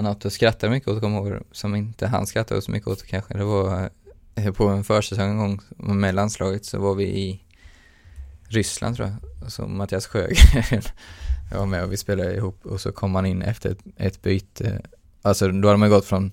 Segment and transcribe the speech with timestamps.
[0.00, 3.34] Något du skrattade mycket åt, kommer ihåg, som inte han skrattade så mycket åt kanske,
[3.34, 3.90] det var
[4.34, 7.40] eh, på en försäsong en gång med landslaget så var vi i
[8.48, 10.82] Ryssland tror jag, och så Mattias Sjögren
[11.50, 14.22] jag var med och vi spelade ihop och så kom han in efter ett, ett
[14.22, 14.82] byte,
[15.22, 16.32] alltså då hade man gått från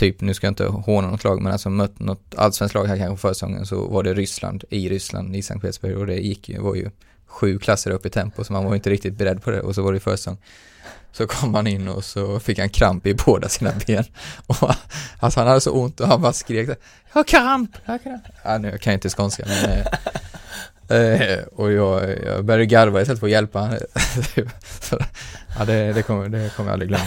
[0.00, 2.96] typ, nu ska jag inte håna något lag, men alltså mött något allsvenskt lag här
[2.96, 6.48] kanske på försäsongen så var det Ryssland, i Ryssland, i Sankt Petersburg och det gick
[6.48, 6.90] ju, var ju
[7.26, 9.82] sju klasser upp i tempo så man var inte riktigt beredd på det och så
[9.82, 10.38] var det försäsong.
[11.12, 14.04] Så kom han in och så fick han kramp i båda sina ben.
[14.46, 14.70] Och,
[15.18, 16.76] alltså han hade så ont och han bara skrek Jag
[17.12, 17.70] har kramp!
[17.84, 18.22] Jag har kramp!
[18.44, 19.70] Ja, nu kan jag inte skånska men
[20.88, 20.98] eh,
[21.38, 23.78] eh Och jag, jag började garva istället för att hjälpa honom.
[25.58, 27.06] ja, det, det, kommer, det kommer jag aldrig glömma.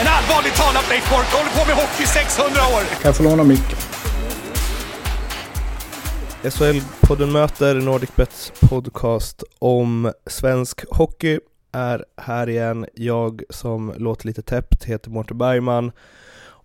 [0.00, 2.80] En allvarligt talat Leif Boork håller på med hockey 600 år!
[2.80, 3.78] Kan jag få låna micken?
[6.42, 11.40] SHL-podden möter NordicBets podcast om svensk hockey
[11.72, 12.86] är här igen.
[12.94, 15.92] Jag som låter lite täppt heter Mårten Bergman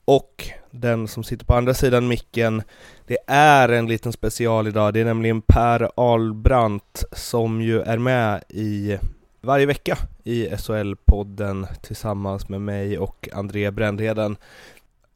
[0.05, 2.63] och den som sitter på andra sidan micken,
[3.07, 4.93] det är en liten special idag.
[4.93, 8.97] Det är nämligen Per Albrandt som ju är med i
[9.43, 14.37] varje vecka i SHL-podden tillsammans med mig och André Brändheden.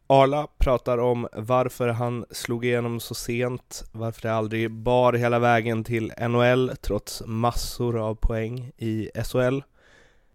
[0.08, 5.84] Arla pratar om varför han slog igenom så sent, varför det aldrig bar hela vägen
[5.84, 9.60] till NHL trots massor av poäng i SHL.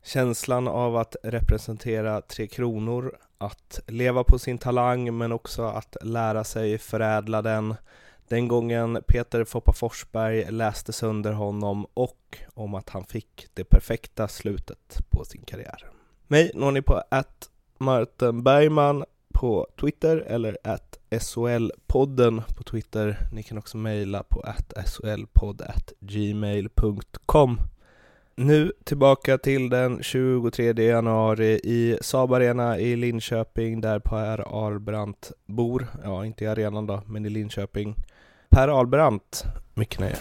[0.05, 6.44] Känslan av att representera Tre Kronor, att leva på sin talang men också att lära
[6.44, 7.74] sig förädla den.
[8.31, 14.29] Den gången Peter Foppa Forsberg läste sönder honom och om att han fick det perfekta
[14.29, 15.86] slutet på sin karriär.
[16.27, 23.18] Mig når ni på att Martin Bergman på Twitter eller att SHL-podden på Twitter.
[23.33, 24.73] Ni kan också mejla på att
[26.01, 27.58] gmail.com
[28.35, 35.86] Nu tillbaka till den 23 januari i Saab Arena i Linköping där Per Arbrandt bor.
[36.05, 37.97] Ja, inte i arenan då, men i Linköping.
[38.50, 39.44] Per Albrandt,
[39.74, 40.16] mycket nöje.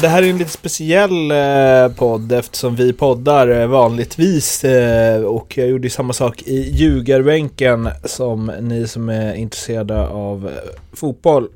[0.00, 5.58] Det här är en lite speciell eh, podd eftersom vi poddar eh, vanligtvis eh, och
[5.58, 10.52] jag gjorde samma sak i ljugarbänken som ni som är intresserade av eh,
[10.92, 11.48] fotboll.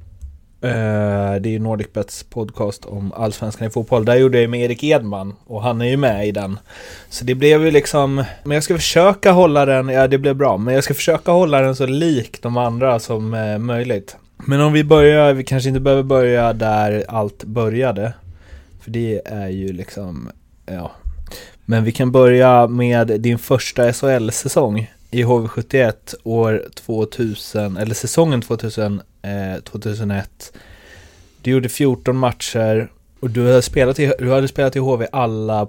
[0.62, 4.05] Eh, det är ju NordicBets podcast om allsvenskan i fotboll.
[4.05, 6.59] Där gjorde jag med Erik Edman och han är ju med i den.
[7.09, 10.56] Så det blev ju liksom, men jag ska försöka hålla den, ja det blev bra,
[10.56, 14.17] men jag ska försöka hålla den så lik de andra som eh, möjligt.
[14.37, 18.12] Men om vi börjar, vi kanske inte behöver börja där allt började.
[18.81, 20.31] För det är ju liksom,
[20.67, 20.93] ja.
[21.65, 29.00] Men vi kan börja med din första SHL-säsong i HV71 år 2000, eller säsongen 2000,
[29.23, 30.53] eh, 2001.
[31.43, 32.91] Du gjorde 14 matcher
[33.21, 35.69] och du hade spelat i, du hade spelat i HV alla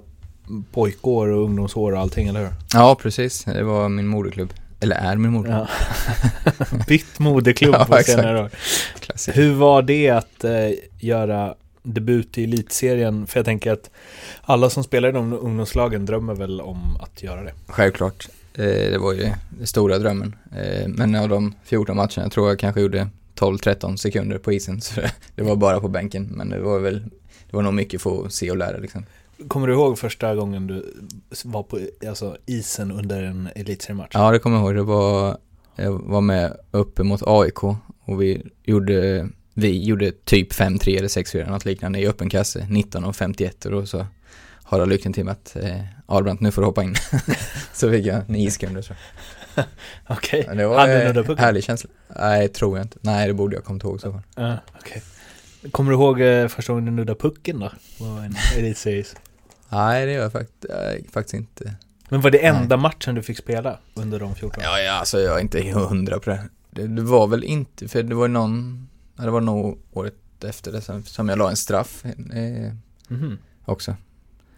[0.72, 2.52] pojkår och ungdomsår och allting, eller hur?
[2.72, 3.44] Ja, precis.
[3.44, 4.52] Det var min moderklubb.
[4.80, 5.66] Eller är min moderklubb.
[6.44, 6.76] Ja.
[6.88, 8.18] Bytt moderklubb Ja, på exakt.
[8.18, 8.50] senare år.
[9.00, 9.42] Klassiker.
[9.42, 13.26] Hur var det att eh, göra debut i elitserien?
[13.26, 13.90] För jag tänker att
[14.42, 17.52] alla som spelar i de ungdomslagen drömmer väl om att göra det.
[17.66, 18.28] Självklart.
[18.58, 19.20] Eh, det var ju
[19.50, 20.34] den stora drömmen.
[20.56, 24.80] Eh, men av de 14 matcherna jag tror jag kanske gjorde 12-13 sekunder på isen.
[24.80, 25.00] Så
[25.34, 26.24] det, var bara på bänken.
[26.24, 27.00] Men det var väl,
[27.50, 29.04] det var nog mycket för att se och lära liksom.
[29.48, 30.94] Kommer du ihåg första gången du
[31.44, 31.78] var på
[32.08, 34.10] alltså, isen under en elitseriematch?
[34.14, 34.74] Ja, det kommer jag ihåg.
[34.74, 35.38] Det var,
[35.76, 37.64] jag var med uppe mot AIK
[38.04, 42.66] och vi gjorde, vi gjorde typ 5-3 eller 6-4 eller något liknande i öppen kasse,
[42.70, 44.06] 19 och 51 och då så
[44.74, 46.94] Harald Lycken till mig att eh, Albrandt nu får du hoppa in.
[47.72, 48.96] så fick jag nio sekunder tror
[50.08, 50.44] Okej.
[50.46, 50.56] jag.
[50.56, 51.90] Det var Hade eh, härlig känsla.
[52.20, 52.98] Nej, tror jag inte.
[53.00, 54.22] Nej, det borde jag kommit ihåg i så fall.
[54.36, 55.02] Ja, okej.
[55.70, 57.72] Kommer du ihåg eh, första gången du nuddade pucken då?
[57.98, 59.16] På en elitseries?
[59.68, 61.74] Nej, det gör jag fakt eh, faktiskt inte.
[62.08, 62.62] Men var det Nej.
[62.62, 64.62] enda matchen du fick spela under de 14?
[64.64, 66.42] Ja, ja, alltså jag är inte hundra på det.
[66.70, 66.86] det.
[66.86, 70.14] Det var väl inte, för det var någon, det var nog året
[70.44, 72.72] efter det som, som jag la en straff eh,
[73.08, 73.38] Mhm.
[73.64, 73.96] också.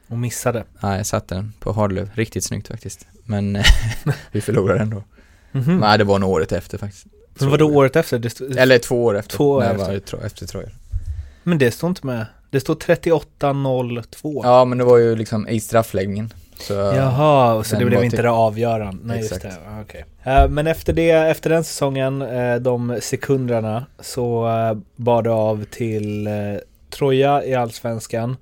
[0.08, 0.64] Och missade?
[0.81, 3.06] Nej, jag satte den på Hardlöv, riktigt snyggt faktiskt.
[3.25, 3.58] Men
[4.32, 5.03] vi förlorade ändå.
[5.53, 5.79] Mhm.
[5.79, 7.06] Nej, det var nog året efter faktiskt.
[7.41, 8.19] Men vadå året efter?
[8.19, 9.37] Det Eller två år efter.
[9.37, 10.17] Två år när jag efter.
[10.17, 10.69] var efter Troja.
[11.43, 12.26] Men det står inte med.
[12.50, 14.41] Det står 38-02.
[14.44, 16.32] Ja, men det var ju liksom i straffläggningen.
[16.61, 19.00] Så, Jaha, så det blev inte typ- det avgörande?
[19.05, 19.55] Nej, just Exakt.
[19.55, 19.70] det.
[19.70, 20.05] Ah, okej.
[20.23, 25.64] Eh, Men efter det, efter den säsongen, eh, de sekunderna, så eh, bar det av
[25.64, 26.32] till eh,
[26.91, 28.37] Troja i Allsvenskan.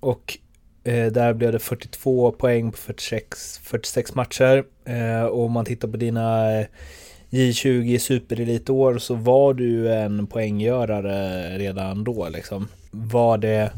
[0.00, 0.49] Och eh,
[0.84, 4.64] Eh, där blev det 42 poäng på 46, 46 matcher.
[4.84, 6.66] Eh, Och om man tittar på dina eh,
[7.30, 12.68] J20 superelitår så var du en poänggörare redan då liksom.
[12.90, 13.72] Var det,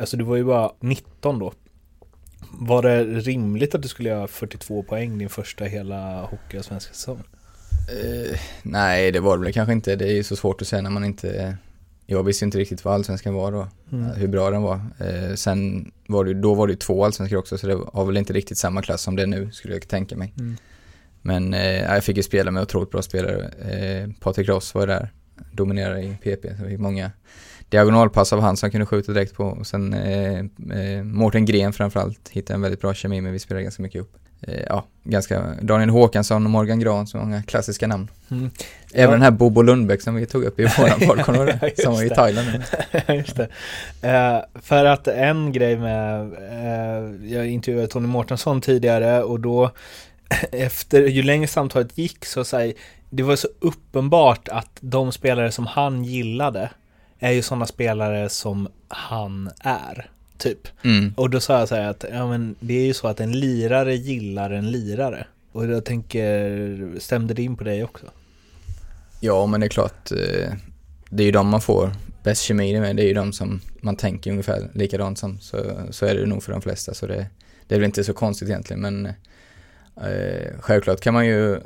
[0.00, 1.52] alltså du var ju bara 19 då.
[2.52, 7.22] Var det rimligt att du skulle göra 42 poäng din första hela hockeyallsvenska säsong?
[7.94, 9.96] Uh, nej, det var det väl kanske inte.
[9.96, 11.56] Det är ju så svårt att säga när man inte...
[12.10, 14.04] Jag visste inte riktigt vad allsvenskan var då, Mm.
[14.10, 14.80] hur bra den var.
[14.98, 18.16] Eh, sen var det då var det ju två allsvenskor också, så det var väl
[18.16, 20.34] inte riktigt samma klass som det är nu, skulle jag tänka mig.
[20.38, 20.56] Mm.
[21.22, 23.48] Men eh, jag fick ju spela med otroligt bra spelare.
[23.48, 25.12] Eh, Patrik Ross var där,
[25.52, 26.56] dominerade i PP.
[26.58, 27.10] Så vi fick många
[27.68, 29.44] diagonalpass av han som kunde skjuta direkt på.
[29.44, 30.38] Och sen eh,
[30.78, 34.16] eh, Mårten Gren framförallt hittade en väldigt bra kemi, men vi spelade ganska mycket upp.
[34.42, 38.08] Eh, ja, ganska, Daniel Håkansson och Morgan Gran, så många klassiska namn.
[38.30, 38.50] Mm.
[38.94, 39.10] Även Ja.
[39.10, 41.18] den här Bobo Lundbäck som vi tog upp i våran podd,
[41.62, 42.10] Ja, Som var i.
[42.10, 43.14] Thailand nu.
[43.14, 43.48] Just det.
[44.08, 49.70] Eh, för att en grej med, eh, jag intervjuade Tony Mårtensson tidigare och då
[50.52, 52.74] efter, ju längre samtalet gick så säg,
[53.10, 56.70] det var så uppenbart att de spelare som han gillade
[57.18, 60.10] är ju sådana spelare som han är,
[60.40, 60.68] typ.
[60.84, 61.14] Mm.
[61.16, 63.32] Och då sa jag så här att, ja men det är ju så att en
[63.32, 65.26] lirare gillar en lirare.
[65.52, 68.06] Och jag tänker, stämde det in på dig också?
[69.20, 70.52] Ja, men det är klart, eh,
[71.10, 71.92] det är ju de man får
[72.22, 75.38] bäst kemi med, det är ju de som man tänker ungefär likadant som.
[75.40, 75.56] Så,
[75.90, 77.26] så är det nog för de flesta, så det,
[77.66, 79.06] det är väl inte så konstigt egentligen, men
[79.96, 81.60] eh, självklart kan man ju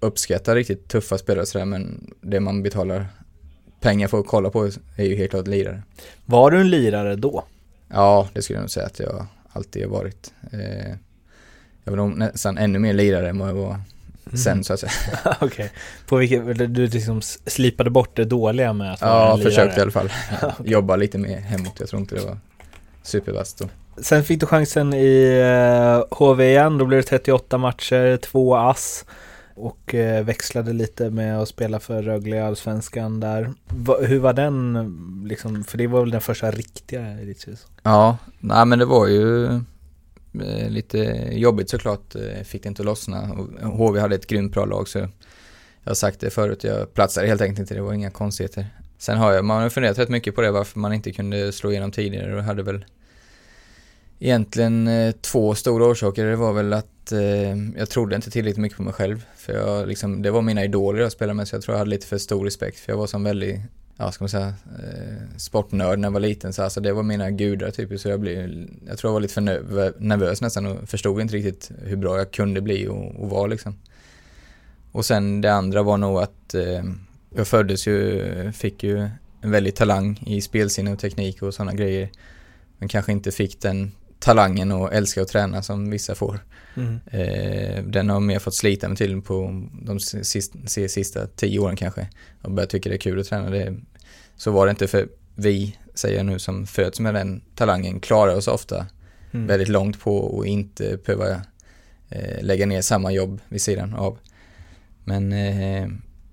[0.00, 3.06] uppskatta riktigt tuffa spelare sådär, men det man betalar
[3.80, 5.82] pengar för att kolla på är ju helt klart lirare.
[6.26, 7.44] Var du en lirare då?
[7.92, 10.32] Ja, det skulle jag nog säga att jag alltid har varit.
[10.52, 10.90] Eh,
[11.84, 13.80] jag var nog nästan ännu mer lirare än vad jag var
[14.44, 14.92] sen så att säga.
[15.40, 15.72] Okej.
[16.06, 19.50] På vilket, du liksom slipade bort det dåliga med att vara Ja, lirare?
[19.50, 20.12] försökte i alla fall.
[20.42, 20.72] Okej.
[20.72, 21.74] Jobba lite mer hemåt.
[21.80, 22.38] Jag tror inte det var
[23.02, 23.68] supervast då.
[24.02, 25.38] Sen fick du chansen i
[26.10, 29.04] eh, HV igen, då blev det 38 matcher, två ass
[29.54, 33.52] och eh, växlade lite med att spela för Rögle i Allsvenskan där.
[33.68, 37.58] Va, hur var den, liksom, för det var väl den första riktiga elitserien?
[37.82, 39.44] Ja, nej men det var ju
[40.34, 40.98] eh, lite
[41.32, 42.14] jobbigt såklart.
[42.14, 43.26] Eh, fick det inte att lossna.
[43.62, 45.10] HV hade ett grymt bra lag så jag
[45.84, 46.64] har sagt det förut.
[46.64, 47.74] Jag platsade helt enkelt inte.
[47.74, 48.66] Det var inga konstigheter.
[48.98, 51.70] Sen har jag, man har funderat rätt mycket på det varför man inte kunde slå
[51.70, 52.84] igenom tidigare och hade väl
[54.20, 56.26] egentligen eh, två stora orsaker.
[56.26, 59.24] Det var väl att eh, jag trodde inte tillräckligt mycket på mig själv.
[59.36, 61.90] För jag liksom, det var mina idoler jag spelade med så jag tror jag hade
[61.90, 62.78] lite för stor respekt.
[62.78, 63.60] För jag var som väldigt,
[63.96, 66.52] ja ska man säga, eh, sportnörd när jag var liten.
[66.52, 68.00] Så alltså det var mina gudar typ.
[68.00, 71.70] Så jag blev, jag tror jag var lite för nervös nästan och förstod inte riktigt
[71.82, 73.74] hur bra jag kunde bli och, och vara liksom.
[74.92, 76.84] Och sen det andra var nog att eh,
[77.34, 79.08] jag föddes ju, fick ju
[79.40, 82.10] en väldig talang i spelsinne och teknik och sådana grejer.
[82.78, 86.40] Men kanske inte fick den talangen och älska att träna som vissa får.
[86.76, 87.00] Mm.
[87.06, 90.58] Eh, den har mer fått slita mig till på de sista,
[90.88, 92.08] sista tio åren kanske.
[92.42, 93.50] Och börjat tycka det är kul att träna.
[93.50, 93.76] Det,
[94.36, 98.34] så var det inte för vi, säger jag nu, som föds med den talangen klarar
[98.36, 98.86] oss ofta
[99.32, 99.46] Mm.
[99.46, 101.42] väldigt långt på och inte behöva
[102.08, 104.18] eh, lägga ner samma jobb vid sidan av.
[105.04, 105.88] Men eh,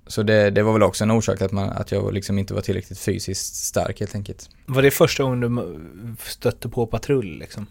[0.07, 2.61] så det, det var väl också en orsak att, man, att jag liksom inte var
[2.61, 4.49] tillräckligt fysiskt stark helt enkelt.
[4.65, 7.67] Var det första gången du stötte på patrull liksom?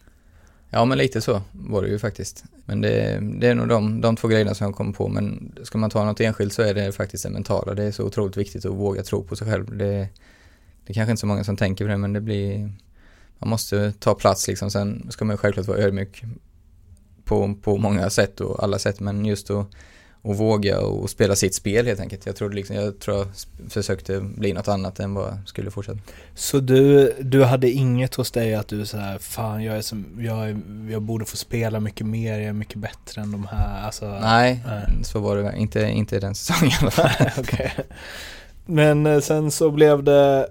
[0.71, 2.45] Ja men lite så var det ju faktiskt.
[2.65, 5.09] Men det, det är nog de, de två grejerna som jag kom på.
[5.09, 7.75] Men ska man ta något enskilt så är det faktiskt det mentala.
[7.75, 9.77] Det är så otroligt viktigt att våga tro på sig själv.
[9.77, 10.09] Det,
[10.85, 12.73] det är kanske inte så många som tänker på det men det blir
[13.39, 14.71] Man måste ta plats liksom.
[14.71, 16.23] Sen ska man ju självklart vara ödmjuk
[17.25, 19.01] på, på många sätt och alla sätt.
[19.01, 19.67] Men just att,
[20.31, 22.27] att våga och spela sitt spel helt enkelt.
[22.27, 23.27] Jag tror, liksom, jag tror jag
[23.69, 25.99] försökte bli något annat än vad jag skulle fortsätta.
[26.35, 30.07] Så du, du hade inget hos dig att du så här, fan jag är som,
[30.19, 30.59] jag, är,
[30.91, 34.61] jag borde få spela mycket mer, jag är mycket bättre än de här, alltså Nej,
[34.67, 35.05] nej.
[35.05, 37.11] så var det inte, inte den säsongen i alla fall.
[38.67, 40.49] Men eh, sen så blev det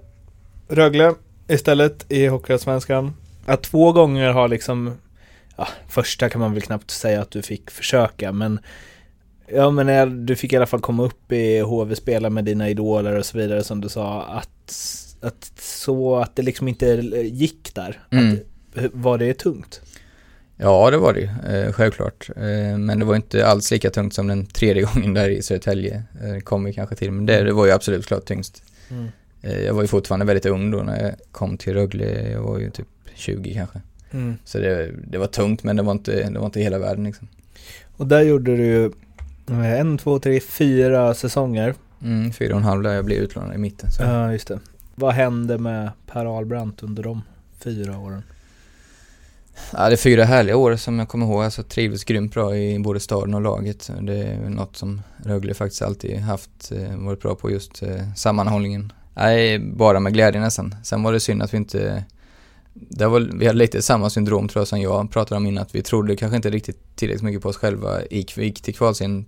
[0.68, 1.14] Rögle
[1.48, 3.14] istället i Hockeyallsvenskan.
[3.46, 4.92] Att två gånger har liksom,
[5.56, 8.60] ja, första kan man väl knappt säga att du fick försöka, men
[9.48, 13.18] Ja men du fick i alla fall komma upp i HV, spela med dina idoler
[13.18, 14.74] och så vidare som du sa, att,
[15.20, 16.86] att så att det liksom inte
[17.24, 18.00] gick där.
[18.10, 18.38] Mm.
[18.74, 19.80] Att, var det tungt?
[20.56, 22.30] Ja, det var det eh, självklart.
[22.36, 26.02] Eh, men det var inte alls lika tungt som den tredje gången där i Södertälje.
[26.24, 28.62] Eh, kom vi kanske till, men det, det var ju absolut klart tyngst.
[28.90, 29.06] Mm.
[29.42, 32.30] Eh, jag var ju fortfarande väldigt ung då när jag kom till Rögle.
[32.30, 33.80] Jag var ju typ 20 kanske.
[34.10, 34.36] Mm.
[34.44, 37.28] Så det, det var tungt men det var inte, det var inte hela världen liksom.
[37.96, 38.90] Och där gjorde du ju
[39.54, 41.74] en, två, tre, fyra säsonger.
[42.02, 43.90] Mm, fyra och en halv där jag blev utlånad i mitten.
[43.90, 44.02] Så.
[44.02, 44.60] Ja, just det.
[44.94, 47.22] Vad hände med Per Ahlbrandt under de
[47.58, 48.22] fyra åren?
[49.72, 51.44] Ja, det är fyra härliga år som jag kommer ihåg.
[51.44, 53.90] Alltså trivdes grymt bra i både staden och laget.
[54.00, 58.92] Det är något som Rögle faktiskt alltid haft, eh, varit bra på just eh, sammanhållningen.
[59.14, 60.74] Nej, bara med glädje nästan.
[60.84, 62.04] Sen var det synd att vi inte
[62.74, 65.74] det var, vi hade lite samma syndrom tror jag som jag pratade om innan, att
[65.74, 68.00] vi trodde kanske inte riktigt tillräckligt mycket på oss själva.
[68.10, 69.24] Gick, vi gick till kvalserien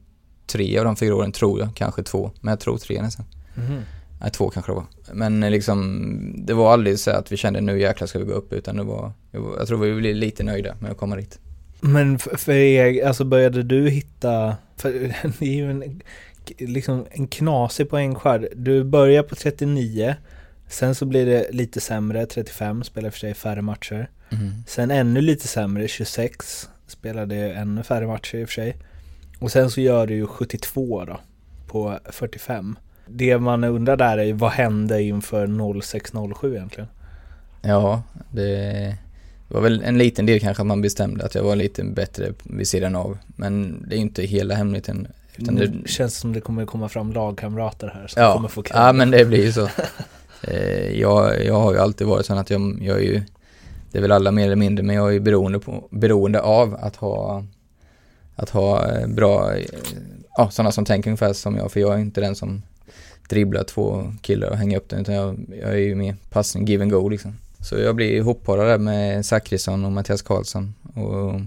[0.48, 3.26] tre av de fyra åren tror jag, kanske två, men jag tror tre nästan.
[3.54, 3.82] Mhm.
[4.20, 4.86] Nej, två kanske det var.
[5.12, 6.04] Men eh, liksom,
[6.36, 8.82] det var aldrig så att vi kände nu jäklar ska vi gå upp, utan det
[8.82, 11.38] var, jag, tror vi blev lite nöjda med att komma dit.
[11.80, 14.92] Men för, er, alltså började du hitta, för
[15.38, 16.00] det är ju en,
[16.58, 18.46] liksom en knasig poängskörd.
[18.56, 20.14] Du börjar på 39,
[20.68, 24.10] sen så blir det lite sämre, 35, spelar för sig färre matcher.
[24.66, 28.76] Sen ännu lite sämre, 26, spelade ännu färre matcher i och för sig.
[29.38, 31.20] Och sen så gör du ju 72 då,
[31.66, 32.78] på 45.
[33.06, 36.88] Det man undrar där är ju, vad hände inför 06-07 egentligen?
[37.62, 38.96] Ja, det
[39.48, 42.68] var väl en liten del kanske att man bestämde att jag var lite bättre vid
[42.68, 43.18] sidan av.
[43.36, 45.08] Men det är ju inte hela hemligheten.
[45.36, 48.64] Utan det, Nu känns som det kommer komma fram lagkamrater här som Ja, kommer få
[48.70, 49.68] ja men det blir ju så.
[50.42, 53.22] Eh, jag, jag har ju alltid varit sån att jag, jag är ju,
[53.92, 56.74] det är väl alla mer eller mindre, men jag är ju beroende, på, beroende av
[56.80, 57.44] att ha,
[58.38, 59.64] att ha eh, bra, eh,
[60.36, 62.62] ja sådana som tänker ungefär som jag, för jag är inte den som
[63.28, 66.82] dribblar två killar och hänger upp den, utan jag, jag är ju mer passning, give
[66.82, 67.36] and go liksom.
[67.60, 71.40] Så jag blir ihopparad där med Zachrisson och Mattias Karlsson och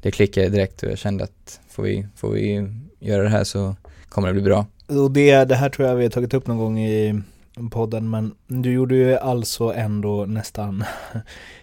[0.00, 2.68] det klickade direkt och jag kände att får vi, får vi
[2.98, 3.76] göra det här så
[4.08, 4.66] kommer det bli bra.
[4.86, 7.22] Och det, det här tror jag vi har tagit upp någon gång i
[7.70, 10.84] podden men du gjorde ju alltså ändå nästan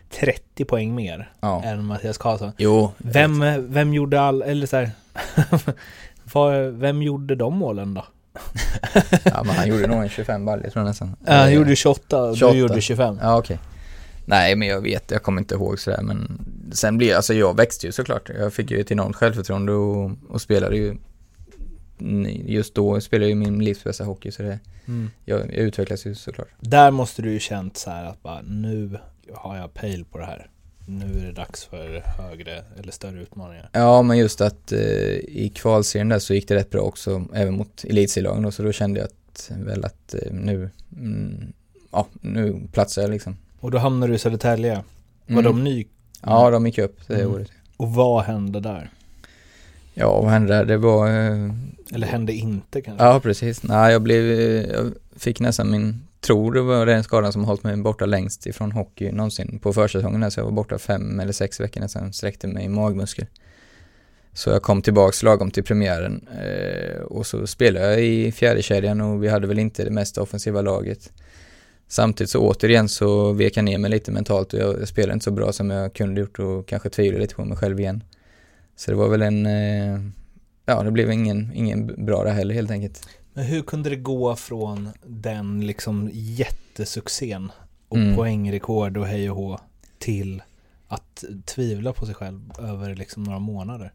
[0.10, 1.64] 30 poäng mer Ja.
[1.64, 2.52] än Mattias Karlsson.
[2.58, 2.92] Jo.
[2.98, 4.92] Vem, vem gjorde all, eller så här,
[6.34, 8.06] var, vem gjorde de målen då?
[9.26, 11.16] Ja men han gjorde nog en 25 baljor tror jag nästan.
[11.26, 12.54] Ja, han Eh, gjorde 28 och 28.
[12.54, 13.20] du gjorde 25.
[13.22, 13.60] Ja okej.
[14.26, 16.40] Nej men jag vet, jag kommer inte ihåg sådär men
[16.72, 18.30] sen blir alltså jag växte ju såklart.
[18.40, 20.98] Jag fick ju ett enormt självförtroende och, och spelade ju
[22.46, 25.10] just då spelade jag ju min livs bästa hockey så det, Mm.
[25.26, 26.48] jag, jag utvecklas ju såklart.
[26.60, 29.00] Där måste du ju känt så här att bara nu
[29.34, 30.50] har jag pejl på det här.
[30.90, 33.70] Nu är det dags för högre eller större utmaningar.
[33.74, 34.80] Ja men just att eh,
[35.18, 38.72] i kvalserien där så gick det rätt bra också, även mot elitserielagen då, så då
[38.72, 41.54] kände jag att, väl att eh, nu, mm,
[41.92, 43.38] ja nu platsar jag liksom.
[43.60, 44.74] Och då hamnade du i Södertälje.
[45.28, 45.44] Var Mm.
[45.44, 45.86] de ny?
[46.22, 47.32] Ja de gick upp det Mm.
[47.34, 47.52] året.
[47.78, 48.90] Och vad hände där?
[49.94, 50.66] Ja vad hände där?
[50.66, 51.52] Det var eh,
[51.94, 53.06] Eller hände inte kanske?
[53.06, 53.64] Ja, precis.
[53.64, 57.48] Nej, jag blev, eh, jag fick nästan min, tror det var den skadan som har
[57.48, 61.20] hållit mig borta längst ifrån hockey någonsin på försäsongen här, så jag var borta fem
[61.20, 63.26] eller sex veckor nästan, sträckte mig i magmuskel.
[64.34, 69.02] Så jag kom tillbaks lagom till premiären eh, och så spelade jag i fjärde kedjan
[69.02, 71.12] och vi hade väl inte det mest offensiva laget.
[71.88, 75.24] Samtidigt så återigen så vek jag ner mig lite mentalt och jag, jag spelade inte
[75.24, 78.04] så bra som jag kunde gjort och kanske tvivlade lite på mig själv igen.
[78.76, 80.00] Så det var väl en, eh,
[80.66, 83.08] ja det blev ingen, ingen bra det heller helt enkelt.
[83.38, 87.52] Men hur kunde det gå från den liksom jättesuccén
[87.88, 88.16] och Mm.
[88.16, 89.60] poängrekord och hej och hå
[90.00, 90.42] till
[90.88, 93.94] att tvivla på sig själv över liksom några månader?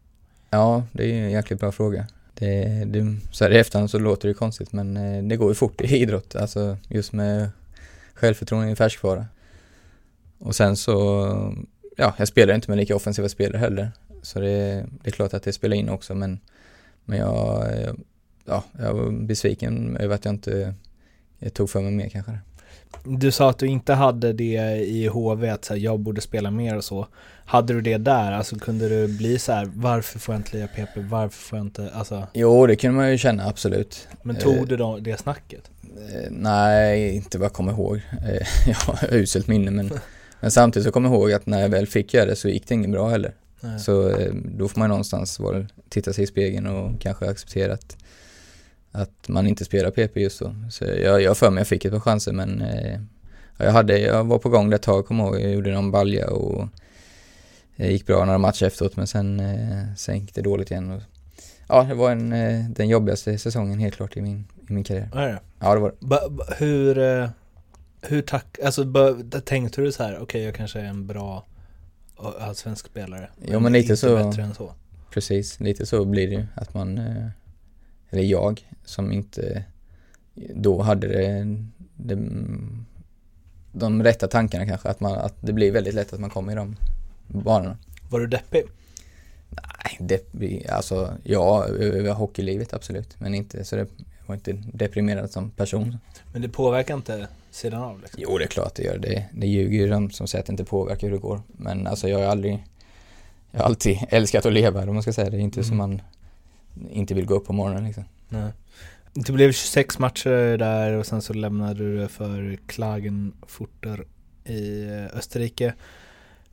[0.49, 2.07] Ja, det är ju en jäkligt bra fråga.
[2.33, 5.55] Det, det, så här i efterhand så låter det konstigt men eh, det går ju
[5.55, 7.49] fort i idrott, alltså just med
[8.13, 9.25] självförtroende i färskvara.
[10.39, 10.95] Och sen så,
[11.97, 13.91] ja, jag spelar inte med lika offensiva spelare heller.
[14.21, 16.39] Så det, det är klart att det spelar in också men,
[17.05, 17.99] men jag, jag,
[18.45, 20.73] ja, jag var besviken över att jag inte
[21.39, 22.31] jag tog för mig mer kanske.
[23.03, 26.51] Du sa att du inte hade det i HV, att så här, jag borde spela
[26.51, 27.07] mer och så.
[27.45, 28.31] Hade du det där?
[28.31, 30.89] Alltså kunde du bli så här, varför får jag inte lira PP?
[30.95, 32.27] Varför får jag inte, alltså.
[32.33, 34.07] Jo, det kunde man ju känna absolut.
[34.23, 35.71] Men tog Eh, du då det snacket?
[35.83, 37.95] Eh, Nej, inte vad jag kommer ihåg.
[37.95, 39.91] Eh, jag har uselt minne men,
[40.39, 42.67] men samtidigt så kommer jag ihåg att när jag väl fick göra det så gick
[42.67, 43.33] det inget bra heller.
[43.61, 43.79] Nej.
[43.79, 47.97] Så eh, då får man någonstans vara, titta sig i spegeln och kanske acceptera att,
[48.95, 50.55] att man inte spelar PP just så.
[50.71, 52.99] Så jag, jag för mig jag fick ett par chanser men eh,
[53.57, 55.35] ja, jag, hade, jag var på gång där ett tag, kommer ihåg.
[55.41, 56.67] Jag gjorde någon balja och
[57.75, 60.91] det gick bra några matcher efteråt men sen, eh, sen gick det dåligt igen.
[60.91, 61.01] Och,
[61.67, 65.09] ja, det var en, eh, den jobbigaste säsongen helt klart i min, i min karriär.
[65.15, 65.39] Är det?
[65.59, 66.05] Ja, det var det.
[66.07, 67.29] Ba, ba, hur, eh,
[68.01, 71.45] hur tack, alltså ba, tänkte du så här, okej jag kanske är en bra
[72.19, 73.29] eh, allsvensk spelare.
[73.45, 74.73] Ja, men lite så- bättre än så.
[75.13, 76.45] Precis, lite så blir det ju.
[76.55, 77.27] Att man, eh,
[78.13, 79.63] eller jag, som inte
[80.55, 81.57] då hade det,
[81.95, 82.17] det,
[83.71, 84.89] de rätta tankarna kanske.
[84.89, 86.75] Att, man, att det blir väldigt lätt att man kommer i de
[87.27, 87.77] banorna.
[88.09, 88.63] Var du deppig?
[89.49, 93.19] Nej, deppig, alltså ja, över hockeylivet absolut.
[93.19, 93.87] Men inte så det
[94.23, 95.97] jag var inte deprimerad som person.
[96.33, 98.19] Men det påverkar inte sidan av liksom?
[98.23, 98.97] Jo, det är klart det gör.
[98.97, 101.41] Det, det ljuger ju de som säger att det inte påverkar hur det går.
[101.47, 102.63] Men alltså jag har aldrig,
[103.51, 105.37] jag har alltid älskat att leva om man ska säga det.
[105.37, 105.67] är inte Mm.
[105.67, 106.01] som man
[106.91, 108.03] inte vill gå upp på morgonen liksom.
[108.29, 108.51] Nej.
[109.13, 114.05] Det blev 26 matcher där och sen så lämnade du det för Klagenfurter
[114.45, 115.73] i eh, Österrike.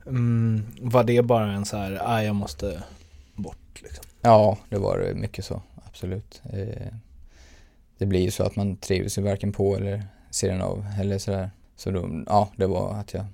[0.05, 2.83] Mm, var det bara en så här, ah, jag måste
[3.35, 4.05] bort liksom?
[4.21, 6.41] Ja, det var mycket så, absolut.
[6.53, 6.93] Eh,
[7.97, 11.51] det blir ju så att man trivs ju varken på eller sidan av eller sådär.
[11.75, 13.25] Så då, ja, det var att jag,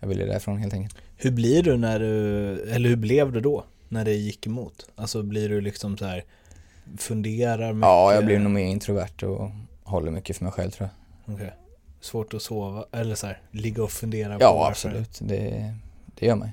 [0.00, 0.96] jag ville därifrån helt enkelt.
[1.16, 2.14] Hur blir du när du,
[2.70, 3.64] eller hur blev du då?
[3.88, 4.88] När det gick emot?
[4.96, 6.24] Alltså blir du liksom så här
[6.98, 7.86] funderar mycket?
[7.86, 9.50] Ja, jag blev nog mer introvert och
[9.82, 10.88] håller mycket för mig själv tror
[11.26, 11.34] jag.
[11.34, 11.52] Okej.
[12.00, 15.18] Svårt att sova, eller så här, ligga och fundera på Ja, absolut.
[15.22, 15.74] Det,
[16.18, 16.52] det gör mig.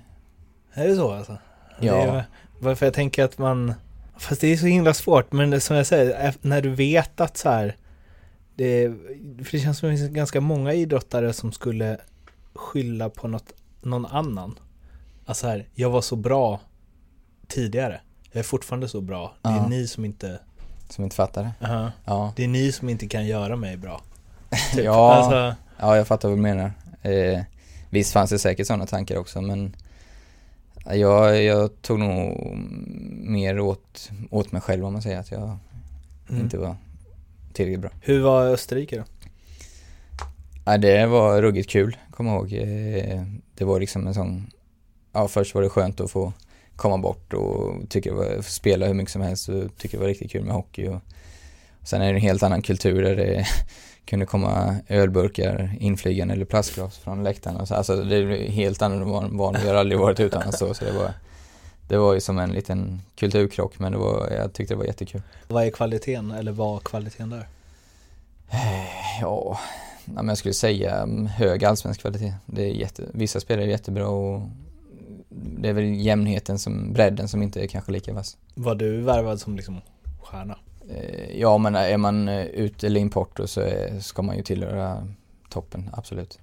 [0.74, 1.38] Är det så alltså?
[1.80, 1.96] Ja.
[1.96, 2.24] Är,
[2.60, 3.74] varför jag tänker att man,
[4.18, 7.38] fast det är så himla svårt, men det, som jag säger, när du vet att
[7.38, 7.76] så här,
[8.56, 8.92] det,
[9.44, 11.98] för det känns som det finns ganska många idrottare som skulle
[12.54, 14.60] skylla på något, någon annan.
[15.26, 16.60] Alltså här, jag var så bra
[17.54, 19.68] tidigare, jag är fortfarande så bra, det är Ja.
[19.68, 20.40] ni som inte,
[20.90, 21.68] Som inte fattar det.
[21.68, 21.92] Aha.
[22.06, 24.02] Ja, det är ni som inte kan göra mig bra.
[24.76, 24.86] Typ.
[24.86, 25.14] Ja.
[25.14, 26.72] Alltså, ja jag fattar vad du menar.
[27.02, 27.42] Eh,
[27.90, 29.76] visst fanns det säkert sådana tankar också men
[30.86, 32.38] jag, jag tog nog
[33.12, 35.58] mer åt, åt mig själv om man säger att jag
[36.30, 36.42] mm.
[36.42, 36.76] inte var
[37.54, 37.92] tillräckligt bra.
[38.02, 39.04] Hur var Österrike då?
[40.66, 42.54] Ja, det var ruggigt kul, jag ihåg.
[42.54, 43.24] Eh,
[43.56, 44.52] Det var liksom en sån,
[45.14, 46.34] ja först var det skönt att få
[46.76, 48.12] komma bort och tycka
[48.42, 51.02] spela hur mycket som helst och tycka det var riktigt kul med hockey och
[51.84, 53.46] sen är det en helt annan kultur där det
[54.06, 59.38] kunde komma ölburkar inflygande eller plastglas från läktaren och så, alltså det är helt annorlunda
[59.38, 61.14] van, vi har aldrig varit utomlands så, så det var
[61.88, 65.22] det var ju som en liten kulturkrock men det var, jag tyckte det var jättekul.
[65.48, 67.48] Vad är kvaliteten, eller var kvaliteten där?
[69.22, 69.60] Ja,
[70.06, 72.34] nej, men jag skulle säga mm, hög allsvensk kvalitet.
[72.46, 74.42] Det är jätte, vissa spelare är jättebra och
[75.36, 78.38] det är väl jämnheten som, bredden som inte är kanske lika vass.
[78.56, 79.82] Var du värvad som liksom
[80.22, 80.58] stjärna?
[80.90, 85.08] Eh, Ja, men är man eh, ut eller import så är, ska man ju tillhöra
[85.50, 86.40] toppen, absolut.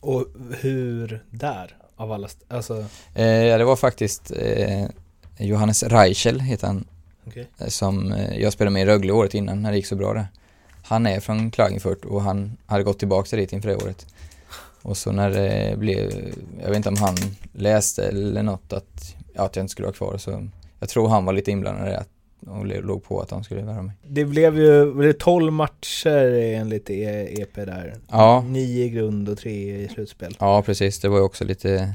[0.00, 0.26] Och
[0.60, 1.76] hur där?
[1.96, 4.86] Av alla, alltså, Eh, Ja, det var faktiskt eh,
[5.38, 6.84] Johannes Reichel heter han,
[7.26, 7.48] okej.
[7.58, 10.26] eh, som jag spelade med i Rögle året innan när det gick så bra där.
[10.84, 14.06] Han är från Klagenfurt och han hade gått tillbaka dit inför det året.
[14.82, 16.12] Och så när det blev,
[16.62, 17.16] jag vet inte om han
[17.52, 20.48] läste eller något att, ja, att jag inte skulle vara kvar så
[20.80, 22.04] jag tror han var lite inblandad i det
[22.50, 23.94] och låg på att de skulle värva mig.
[24.06, 27.96] Det blev ju, var det 12 matcher enligt E- EP där?
[28.10, 28.40] Ja.
[28.48, 30.36] Nio i grund och tre i slutspel.
[30.40, 31.00] Ja, precis.
[31.00, 31.94] Det var ju också lite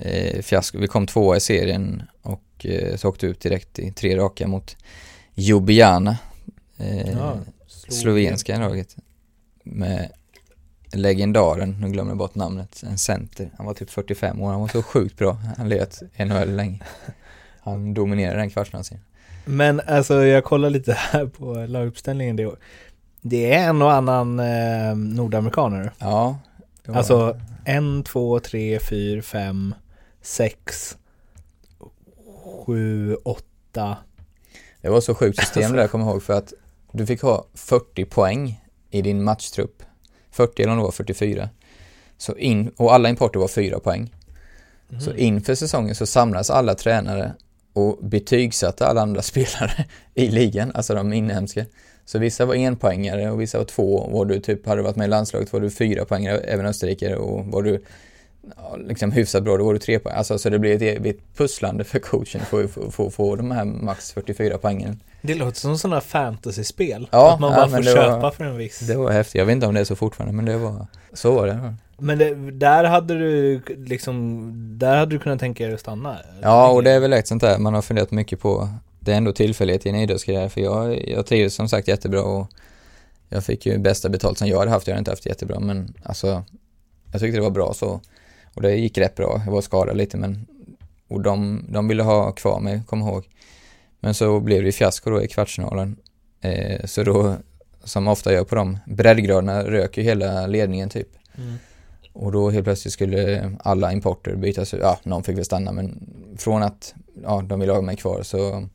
[0.00, 0.78] eh, fiasko.
[0.78, 4.76] Vi kom tvåa i serien och eh, så åkte ut direkt i tre raka mot
[5.34, 6.16] Ljubljana.
[6.78, 7.36] Eh, Ja,
[7.88, 8.96] slovenska laget.
[9.64, 10.10] Med
[10.92, 13.50] legendaren, nu glömmer jag bort namnet, en center.
[13.56, 15.38] Han var typ 45 år, han var så sjukt bra.
[15.56, 16.80] Han legat NHL länge.
[17.60, 19.04] Han dominerade den kvartsfinalserien.
[19.44, 22.58] Men alltså jag kollar lite här på laguppställningen det år.
[23.20, 25.92] Det är en och annan eh, nordamerikaner.
[25.98, 26.38] Ja.
[26.88, 29.74] Alltså en, två, tre, fyra, fem,
[30.22, 30.96] sex,
[32.44, 33.96] sju, åtta.
[34.80, 36.52] Det var så sjukt system det där, kommer ihåg, för att
[36.92, 39.82] du fick ha 40 poäng i din matchtrupp.
[40.32, 41.48] 40 eller om det var 44.
[42.18, 44.12] Så in, och alla importer var 4 poäng.
[45.00, 47.32] Så inför säsongen så samlas alla tränare
[47.72, 51.64] och betygsatte alla andra spelare i ligan, alltså de inhemska.
[52.04, 54.08] Så vissa var enpoängare och vissa var två.
[54.12, 57.16] Var du typ, hade du varit med i landslaget var du fyra poängare, även österrikare
[57.16, 57.82] och var du
[58.56, 60.14] ja, liksom hyfsat bra, då var du tre poäng.
[60.16, 63.50] Alltså så det blev ett evigt pusslande för coachen för att få, få, få de
[63.50, 65.00] här max 44 poängen.
[65.22, 67.08] Det låter som sådana fantasyspel.
[67.12, 68.80] Ja, att man ja, bara men får det var- köpa för en viss.
[68.80, 69.34] Det var häftigt.
[69.34, 71.74] Jag vet inte om det är så fortfarande, men det var, så var det.
[71.98, 76.16] Men det, där hade du liksom, där hade du kunnat tänka er att stanna?
[76.42, 78.68] Ja, och det är väl ett sånt där man har funderat mycket på.
[79.00, 82.46] Det är ändå tillfällighet i en idrottskarriär, för jag, jag trivdes som sagt jättebra och
[83.28, 84.86] jag fick ju bästa betalt som jag hade haft.
[84.86, 86.42] Jag hade inte haft jättebra, men alltså
[87.12, 88.00] jag tyckte det var bra så.
[88.54, 89.42] Och det gick rätt bra.
[89.46, 90.46] Jag var skadad lite, men
[91.08, 93.24] och de, de ville ha kvar mig, kom ihåg.
[94.04, 95.96] Men så blev det fiasko då i kvartsfinalen.
[96.40, 97.36] Eh, så då,
[97.84, 101.08] som ofta gör på dem, breddgraderna rök ju hela ledningen typ.
[101.38, 101.54] Mm.
[102.12, 104.80] Och då helt plötsligt skulle alla importer bytas ut.
[104.82, 108.68] Ja, någon fick väl stanna men från att ja, de ville ha mig kvar så,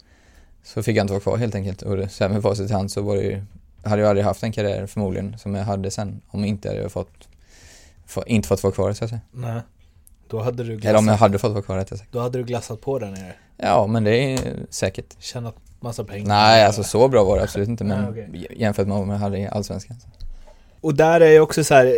[0.63, 1.81] så fick jag inte vara kvar helt enkelt.
[1.81, 3.41] Och sen med facit i hand så var det ju,
[3.83, 6.91] hade jag aldrig haft en karriär förmodligen som jag hade sen om inte hade jag
[6.91, 7.27] fått,
[8.05, 9.21] få, inte fått vara kvar så att säga.
[9.31, 9.61] Nej.
[10.29, 12.11] Då hade du Eller glassat, om jag hade fått vara kvar rättare sagt.
[12.11, 13.33] då hade du glassat på där nere.
[13.57, 15.15] Ja, men det är säkert.
[15.19, 16.27] Tjänat massa pengar.
[16.27, 18.47] Nej, alltså så bra var det absolut inte, men Nej, okej.
[18.59, 19.97] jämfört med vad man hade i Allsvenskan.
[20.81, 21.93] Och där är ju också så här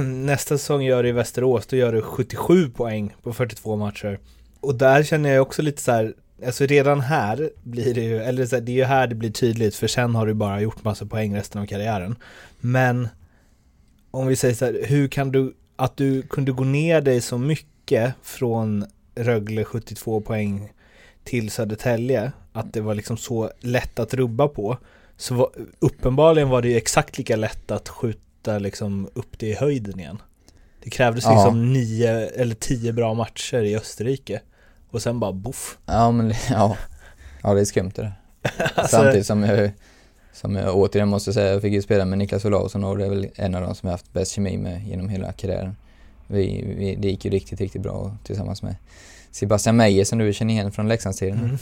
[0.02, 4.18] nästa säsong gör du i Västerås, då gör du 77 poäng på 42 matcher.
[4.60, 6.14] Och där känner jag också lite så här,
[6.46, 9.30] alltså redan här blir det ju, eller så här, det är ju här det blir
[9.30, 12.16] tydligt, för sen har du bara gjort massa poäng resten av karriären.
[12.60, 13.08] Men
[14.10, 17.38] om vi säger så här, hur kan du, att du kunde gå ner dig så
[17.38, 20.72] mycket från Rögle 72 poäng
[21.24, 24.78] till Södertälje, att det var liksom så lätt att rubba på.
[25.16, 29.54] Så var, uppenbarligen var det ju exakt lika lätt att skjuta liksom upp det i
[29.54, 30.22] höjden igen.
[30.82, 31.30] Det krävdes Ja.
[31.34, 34.40] liksom nio eller tio bra matcher i Österrike.
[34.90, 35.78] Och sen bara boff.
[35.86, 36.76] Ja, men ja.
[37.42, 38.12] Ja, det är skumt det.
[38.74, 39.70] Alltså, Samtidigt som jag,
[40.38, 43.08] som jag återigen måste säga, jag fick ju spela med Niklas Olausson och det är
[43.08, 45.76] väl en av de som jag haft bäst kemi med genom hela karriären.
[46.26, 48.74] Vi, vi, det gick ju riktigt, riktigt bra tillsammans med
[49.30, 51.58] Sebastian Meyer som du känner igen från Leksandstiden.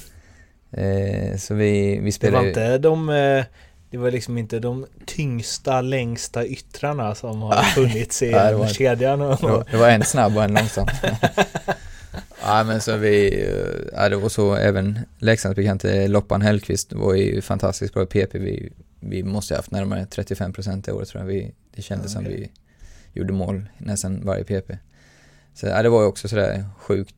[0.73, 1.33] Mm.
[1.33, 3.45] Eh, så vi, vi Det spelade var ju- inte de, eh,
[3.91, 9.21] det var liksom inte de tyngsta, längsta yttrarna som har funnits i det var- kedjan.
[9.21, 10.87] Och, Det var, det var en snabb och en långsam.
[12.47, 17.43] ja men så vi, eh, ja det var så även Leksandsbekante Loppan Hellqvist var ju
[17.43, 18.35] fantastiskt bra i PP.
[18.35, 21.29] Vi, vi måste ha haft närmare 35% det året tror jag.
[21.29, 22.51] Vi, det kändes som Okej.
[23.13, 24.79] vi gjorde mål nästan varje PP.
[25.55, 27.15] Så ja, det var ju också sådär sjukt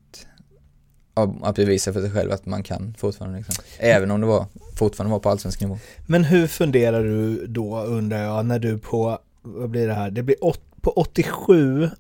[1.15, 3.65] att att bevisa för sig själv att man kan fortfarande liksom.
[3.79, 5.79] Även om det var, fortfarande var på allsvensk nivå.
[6.07, 10.23] Men hur funderar du då undrar jag när du på, vad blir det här, det
[10.23, 11.91] blir åt, på 87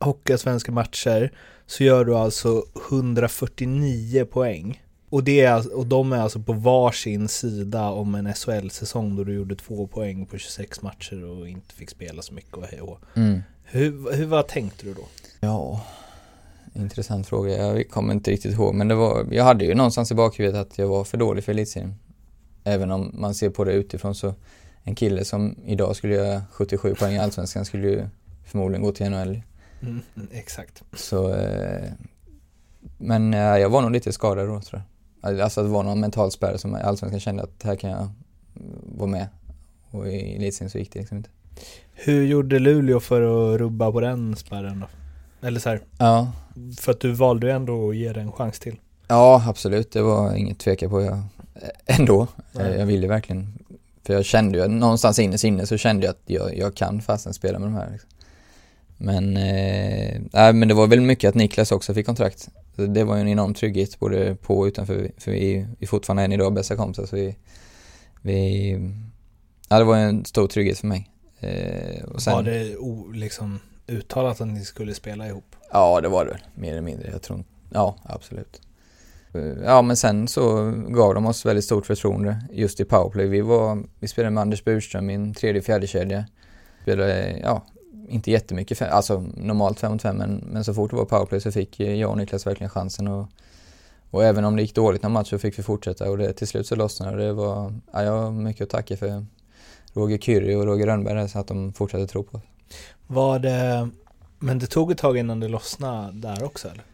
[0.00, 1.32] Hockeyallsvenska matcher
[1.66, 4.82] så gör du alltså 149 poäng.
[5.10, 9.34] Och, det är, och de är alltså på varsin sida om en SHL-säsong då du
[9.34, 12.98] gjorde två poäng på 26 matcher och inte fick spela så mycket och hej och.
[13.16, 13.42] Mm.
[13.64, 15.02] hur, hur, vad tänkte du då?
[15.40, 15.84] Ja,
[16.74, 17.56] intressant fråga.
[17.56, 20.78] Jag kommer inte riktigt ihåg, men det var, jag hade ju någonstans i bakhuvudet att
[20.78, 21.94] jag var för dålig för elitserien.
[22.64, 24.34] Även om man ser på det utifrån så,
[24.82, 28.08] en kille som idag skulle göra 77 poäng i Allsvenskan skulle ju
[28.44, 29.42] förmodligen gå till NHL.
[29.82, 30.82] Mm, exakt.
[30.92, 31.92] Så, eh,
[32.98, 34.82] men eh, jag var nog lite skadad då tror
[35.22, 35.40] jag.
[35.40, 38.08] Alltså det var någon mental spärr som i Allsvenskan kände att här kan jag
[38.96, 39.26] vara med.
[39.90, 41.30] Och i elitserien så gick det liksom inte.
[41.94, 44.86] Hur gjorde Luleå för att rubba på den spärren då?
[45.46, 46.32] Eller så här, Ja,
[46.78, 48.76] för att du valde ju ändå att ge det en chans till.
[49.08, 49.92] Ja, absolut.
[49.92, 51.02] Det var inget tveka på.
[51.02, 51.22] Jag,
[51.86, 52.26] ändå.
[52.52, 52.78] Nej.
[52.78, 53.58] Jag, ville verkligen.
[54.06, 57.34] För jag kände ju, någonstans inne inne så kände jag att jag, jag kan fasen
[57.34, 57.90] spela med de här.
[57.90, 58.10] Liksom.
[59.02, 62.48] Men, eh, men det var väl mycket att Niklas också fick kontrakt.
[62.76, 65.10] Det var ju en enorm trygghet både på och utanför.
[65.18, 67.06] För vi är fortfarande än idag bästa kompisar.
[67.06, 67.36] Så vi,
[68.22, 68.70] vi,
[69.68, 71.10] ja det var en stor trygghet för mig.
[71.40, 75.56] Eh, och sen, Var det o, liksom uttalat att ni skulle spela ihop?
[75.72, 77.10] Ja, det var det väl, mer eller mindre.
[77.10, 78.60] Jag tror ja, absolut.
[79.34, 83.26] Eh, Ja, men sen så gav de oss väldigt stort förtroende just i powerplay.
[83.26, 86.24] Vi var, vi spelade med Anders Burström i en tredje fjärde kedja.
[86.82, 87.66] Spelade, ja,
[88.10, 91.40] inte jättemycket, fe- alltså normalt 5 mot 5 men, men så fort det var powerplay
[91.40, 93.28] så fick eh, jag och Niklas verkligen chansen och,
[94.10, 96.48] och även om det gick dåligt någon match så fick vi fortsätta och det, till
[96.48, 97.32] slut så lossnade det.
[97.32, 99.26] Var, ja, jag har mycket att tacka för
[99.92, 102.44] Roger Kyrre och Roger Rönnberg så att de fortsatte tro på oss.
[103.06, 103.88] Var det,
[104.38, 106.84] men det tog ett tag innan det lossnade där också eller?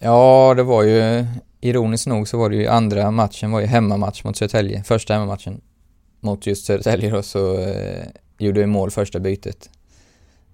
[0.00, 1.26] Ja, det var ju
[1.60, 4.82] ironiskt nog så var det ju andra matchen var ju hemmamatch mot Södertälje.
[4.84, 5.60] Första hemmamatchen
[6.20, 8.04] mot just Södertälje då så eh,
[8.38, 9.70] gjorde jag mål första bytet.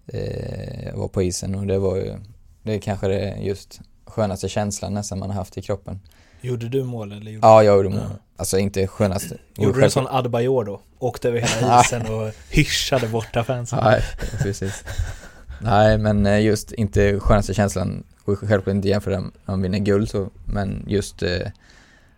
[0.09, 2.15] Eh, var på isen och det var ju,
[2.63, 6.01] det är kanske det just skönaste känslan nästan man har haft i kroppen.
[6.41, 7.31] Gjorde du mål eller?
[7.31, 8.01] Gjorde Ja, jag gjorde mål.
[8.11, 8.19] Ja.
[8.37, 9.37] Alltså inte skönaste.
[9.57, 10.81] Gjorde du en sån Adebayor då?
[10.99, 13.79] Åkte över hela isen och hyschade borta fansen?
[13.83, 14.03] Nej,
[14.43, 14.85] precis.
[15.61, 20.31] Nej, men eh, just inte skönaste känslan, självklart inte jämföra om man vinner guld så,
[20.45, 21.49] men just eh,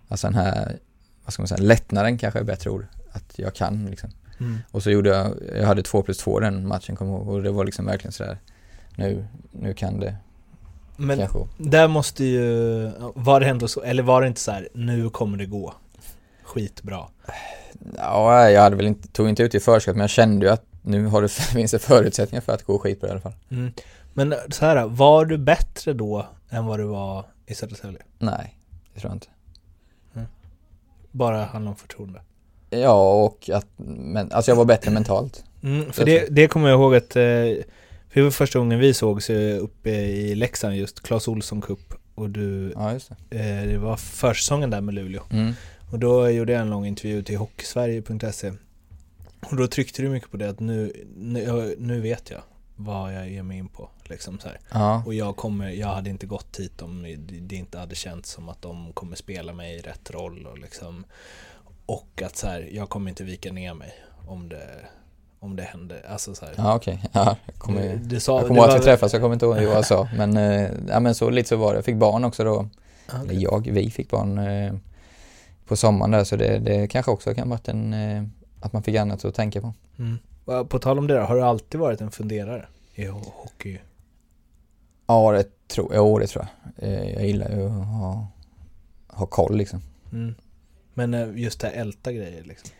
[0.09, 0.79] alltså den här,
[1.25, 2.87] vad ska man säga, lättnaden kanske är bättre ord.
[3.13, 4.11] Att jag kan liksom.
[4.41, 4.59] Mm.
[4.71, 7.51] Och så gjorde jag, jag hade två plus två den matchen jag ihåg och det
[7.51, 8.39] var liksom verkligen sådär,
[8.97, 10.17] nu, nu kan det
[10.97, 14.69] Men kanske där måste ju, var det ändå så, eller var det inte så här,
[14.75, 15.75] nu kommer det gå?
[16.43, 17.07] Skitbra.
[17.97, 20.65] Ja, jag hade väl inte, tog inte ut i förskott men jag kände ju att
[20.83, 23.35] nu har det, finns det förutsättningar för att gå skitbra i alla fall.
[23.51, 23.73] Mm.
[24.15, 28.03] Men så här, var du bättre då än vad du var i Södertälje?
[28.19, 28.57] Nej,
[28.95, 29.29] det tror jag inte.
[31.13, 32.21] Bara handlar om förtroende.
[32.71, 35.45] Ja, och att, men, alltså jag var bättre mentalt.
[35.63, 37.23] Mm, för Det det, kommer jag ihåg att, eh,
[38.09, 39.31] för det var första gången vi sågs
[39.61, 43.39] uppe i Leksand just, Clas Olsson Cup och du, Ja, det.
[43.39, 45.23] eh, det var försäsongen där med Luleå.
[45.31, 45.53] Mm.
[45.91, 48.53] Och då gjorde jag en lång intervju till hockeysverige.se
[49.51, 50.93] Och då tryckte du mycket på det att nu,
[51.79, 52.41] nu, vet jag
[52.77, 53.89] vad jag ger mig in på.
[54.05, 54.49] Liksom så.
[54.73, 58.31] Ja, Och jag, kommer, jag hade inte gått hit om det- det inte hade känts
[58.31, 60.47] som att de kommer spela mig i rätt roll.
[60.47, 61.05] Och, liksom,
[61.93, 63.93] och att så här, jag kommer inte vika ner mig
[64.27, 64.67] om det,
[65.41, 66.07] om det händer.
[66.09, 67.03] Alltså så här, ja okej.
[67.13, 69.55] Ja, jag kommer, du, sa, jag kommer ihåg att vi träffades, jag kommer inte ihåg
[69.55, 70.09] vad jag sa.
[70.17, 71.79] Men, eh, ja, men så lite så var det.
[71.79, 72.69] Jag fick barn också då.
[73.23, 74.73] Eller jag, vi fick barn eh,
[75.67, 78.25] på sommaren där så det, det kanske också kan varit en, eh,
[78.61, 79.73] att man fick annat att tänka på.
[79.99, 80.19] Mm.
[80.69, 83.79] På tal om det då, har du alltid varit en funderare i ho- hockey?
[85.07, 86.21] Ja, det tror jag.
[86.21, 86.89] det tror jag.
[86.89, 88.27] Eh, jag gillar ju att ha,
[89.09, 89.81] ha koll liksom.
[90.13, 90.35] Mm.
[90.95, 92.71] Men eh, just det här älta grejer liksom.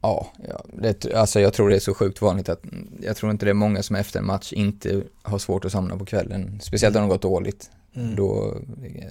[0.00, 2.62] Ja, ja det, alltså jag tror det är så sjukt vanligt att
[3.02, 5.96] jag tror inte det är många som efter en match inte har svårt att somna
[5.98, 6.60] på kvällen.
[6.62, 7.70] Speciellt om det har gått dåligt.
[7.94, 8.16] Mm.
[8.16, 8.54] Då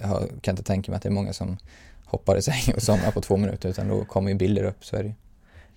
[0.00, 1.56] jag har- kan jag inte tänka mig att det är många som
[2.04, 4.96] hoppar i säng och somnar på två minuter utan då kommer ju bilder upp, så
[4.96, 5.14] är det ju.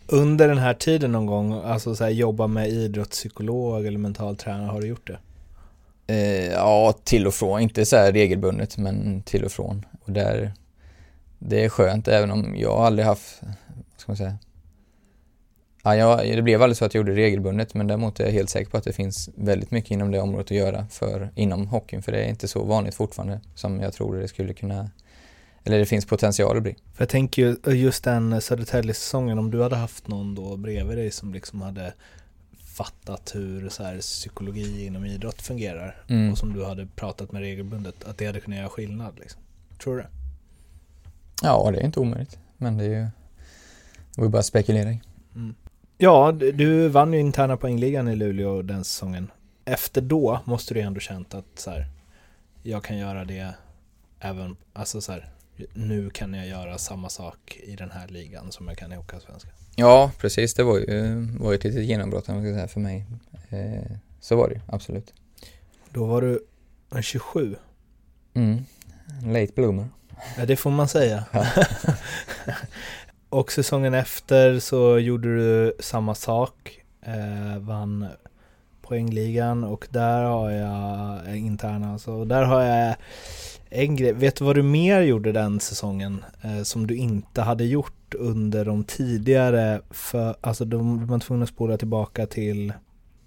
[0.08, 4.68] Under den här tiden någon gång, alltså så här, jobba med idrottspsykolog eller mental tränare,
[4.68, 5.20] har du gjort det?
[6.14, 7.62] Eh, ja, till och från.
[7.62, 9.86] Inte så här regelbundet, men till och från.
[10.06, 10.54] Och där,
[11.40, 14.38] det är skönt, även om jag aldrig haft, vad ska man säga,
[15.84, 18.32] ja, jag, det blev aldrig så att jag gjorde det regelbundet, men däremot är jag
[18.32, 21.68] helt säker på att det finns väldigt mycket inom det området att göra för, inom
[21.68, 24.90] hockeyn, för det är inte så vanligt fortfarande som jag tror det skulle kunna,
[25.64, 26.76] eller det finns potential att bli.
[26.94, 31.12] För jag tänker ju just den Södertälje-säsongen, om du hade haft någon då bredvid dig
[31.12, 31.94] som liksom hade
[32.78, 36.32] fattat hur så här, psykologi inom idrott fungerar Mm.
[36.32, 39.42] och som du hade pratat med regelbundet, att det hade kunnat göra skillnad liksom.
[39.84, 40.08] Tror du det?
[41.44, 43.08] Ja, det är inte omöjligt, men det är ju,
[44.16, 45.04] det var bara spekulering.
[45.98, 49.32] Ja, du- vann ju interna poängligan i Luleå den säsongen.
[49.66, 51.88] Efter då måste du ändå känt att så här,
[52.64, 53.54] jag kan göra det
[54.20, 55.30] även, alltså så här,
[55.74, 59.52] nu kan jag göra samma sak i den här ligan som jag kan i Hockeyallsvenskan.
[59.76, 60.54] Ja, precis.
[60.54, 63.06] Det var ju, var ju ett litet genombrott om man ska säga, för mig.
[63.50, 65.14] Eh, så var det ju, absolut.
[65.94, 66.46] Då var du
[66.96, 67.56] en 27.
[68.34, 68.66] Mm.
[69.26, 69.88] Late bloomer.
[70.38, 71.24] Ja, det får man säga.
[73.30, 76.80] Och säsongen efter så gjorde du samma sak.
[77.02, 78.08] Eh, vann
[78.82, 82.12] poängligan och där har jag eh, interna alltså.
[82.12, 82.96] Och där har jag
[83.70, 84.14] en grej.
[84.14, 88.66] Vet du vad du mer gjorde den säsongen eh, som du inte hade gjort under
[88.66, 89.82] de tidigare?
[89.90, 92.74] För, alltså de var tvungna att spola tillbaka till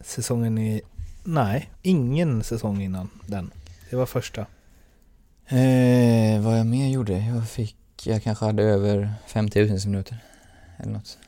[0.01, 0.83] säsongen i...
[1.25, 3.51] Nej, ingen säsong innan den.
[3.91, 4.47] Det var första.
[5.51, 7.13] Eh, vad jag mer gjorde?
[7.19, 10.17] Jag fick, jag kanske hade över 50 utnyttjningsminuter.
[10.79, 11.19] Eller något.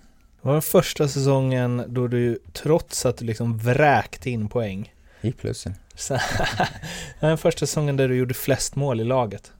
[0.42, 5.74] Var den första säsongen då du, trots att du liksom vräkte in poäng, I plussen.
[5.96, 6.18] så,
[7.20, 9.52] den första säsongen där du gjorde flest mål i laget.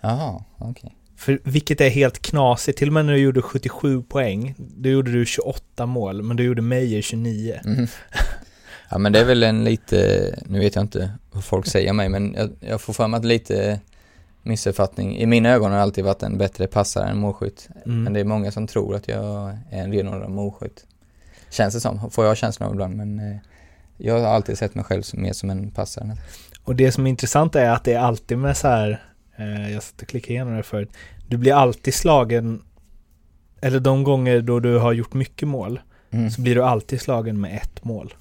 [0.00, 0.94] Jaha, okej.
[1.16, 5.12] För vilket är helt knasigt, till och med när du gjorde 77 poäng, då gjorde
[5.12, 7.60] du 28 mål, men du gjorde Meijer 29.
[7.64, 7.86] Mhm.
[8.90, 12.08] Ja men det är väl en lite, nu vet jag inte vad folk säger mig
[12.08, 13.80] men jag, jag får för mig att lite
[14.48, 15.16] missuppfattning.
[15.16, 17.68] I mina ögon har jag alltid varit en bättre passare än målskytt.
[17.86, 18.02] Mm.
[18.02, 20.86] Men det är många som tror att jag är en renodlad målskytt.
[21.50, 23.36] Känns det som, får jag känslan av ibland men eh,
[23.96, 26.16] jag har alltid sett mig själv mer som en passare.
[26.64, 29.02] Och det som är intressant är att det är alltid med så här,
[29.36, 30.90] eh, jag satt och klickade igenom det förut,
[31.28, 32.62] du blir alltid slagen,
[33.60, 35.80] eller de gånger då du har gjort mycket mål,
[36.10, 36.30] Mm.
[36.30, 38.14] så blir du alltid slagen med ett mål.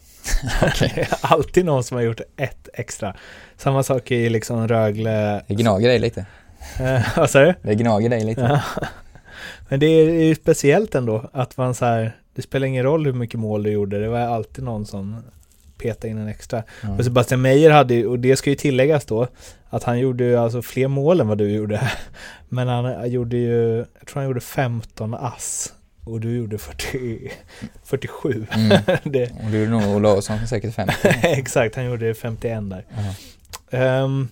[0.61, 0.91] Okej.
[0.95, 3.15] Det är alltid någon som har gjort ett extra.
[3.57, 5.41] Samma sak i liksom Rögle.
[5.47, 6.25] Det gnager dig lite.
[7.15, 7.53] Vad sa du?
[7.61, 8.61] Det gnager dig lite.
[9.69, 13.13] Men det är ju speciellt ändå att man så här, det spelar ingen roll hur
[13.13, 15.15] mycket mål du gjorde, det var alltid någon som
[15.77, 16.63] petade in en extra.
[16.83, 16.97] Ja.
[16.97, 19.27] Och Sebastian Meyer hade ju, och det ska ju tilläggas då,
[19.69, 21.91] att han gjorde ju alltså fler mål än vad du gjorde.
[22.49, 25.73] Men han gjorde ju, jag tror han gjorde 15 ass.
[26.07, 27.31] Och du gjorde 40,
[27.83, 28.45] 47.
[28.51, 28.69] Mm.
[29.03, 30.93] det, Och du är nog Olausson säkert 50.
[31.23, 32.85] exakt, han gjorde 51 där.
[32.89, 33.13] Jaha.
[33.83, 34.27] Ehm,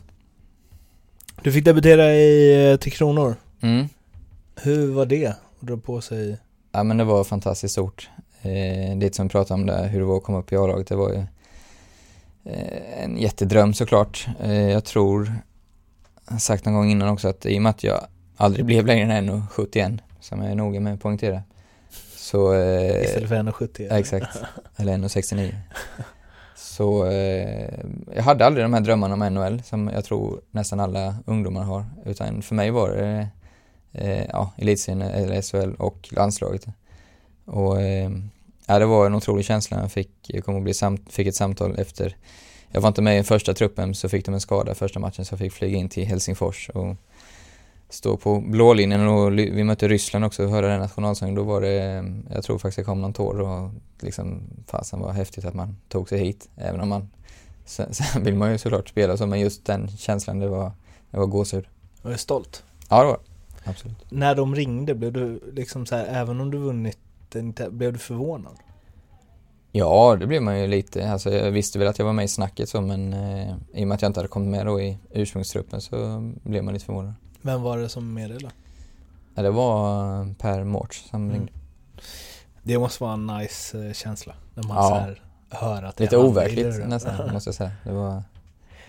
[1.44, 3.36] du fick debutera i eh, Tre Kronor.
[3.62, 3.90] Mm.
[4.56, 6.38] Hur var det att dra på sig?
[6.72, 8.10] Ja men det var fantastiskt stort.
[8.42, 10.88] Eh, lite som vi pratade om där, hur det var att komma upp i A-laget.
[10.88, 11.24] Det var ju
[12.52, 14.28] eh, en jättedröm såklart.
[14.44, 15.34] Eh, jag tror,
[16.26, 18.08] jag har sagt någon gång innan också att i och med att jag
[18.38, 21.42] aldrig blev längre än 1,71 som jag är noga med att poängtera.
[22.26, 22.54] Så...
[22.54, 23.88] Eh, Istället för 1,70?
[23.90, 24.38] Ja, exakt.
[24.76, 25.54] Eller 1,69.
[26.56, 27.74] Så eh,
[28.16, 31.86] jag hade aldrig de här drömmarna om NHL som jag tror nästan alla ungdomar har.
[32.06, 33.28] Utan för mig var det
[33.92, 36.66] eh, ja, elitserien eller SHL och landslaget.
[37.46, 38.12] Och eh,
[38.66, 39.82] ja, det var en otrolig känsla.
[39.82, 42.16] Jag fick, jag kom att bli samt, fick ett samtal efter,
[42.72, 45.34] jag var inte med i första truppen så fick de en skada första matchen så
[45.34, 46.70] jag fick flyga in till Helsingfors.
[46.70, 46.96] Och
[47.90, 51.62] stå på blå linjen och vi mötte Ryssland också och höra den nationalsången, då var
[51.62, 55.76] det, jag tror faktiskt det kom någon tår och liksom, fasen var häftigt att man
[55.90, 57.10] tog sig hit, även om man,
[57.66, 60.72] sen, sen vill man ju såklart spela så, men just den känslan, det var,
[61.12, 61.66] det var gåshud.
[62.04, 62.64] Jag är stolt.
[62.90, 63.20] Ja, det var.
[63.64, 64.06] Absolut.
[64.10, 66.98] När de ringde, blev du liksom så här, även om du vunnit,
[67.70, 68.54] blev du förvånad?
[69.72, 71.10] Ja, det blev man ju lite.
[71.10, 73.88] Alltså, jag visste väl att jag var med i snacket så, men eh, i och
[73.88, 75.96] med att jag inte hade kommit med då i ursprungstruppen så
[76.44, 77.14] blev man lite förvånad.
[77.46, 78.54] Vem var det som meddelade?
[79.36, 81.34] Ja, det var eh, Per Mårts som Mm.
[81.36, 81.52] ringde.
[82.64, 84.34] Det måste vara en nice eh, känsla.
[84.54, 84.90] När man Ja.
[84.90, 87.72] så här hör att det Lite overkligt nästan, måste jag säga.
[87.84, 88.24] Det var,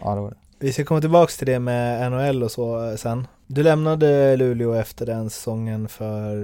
[0.03, 0.37] ja det var det.
[0.59, 3.27] Vi ska komma tillbaks till det med NHL och så eh, sen.
[3.47, 6.37] Du lämnade Luleå efter den säsongen för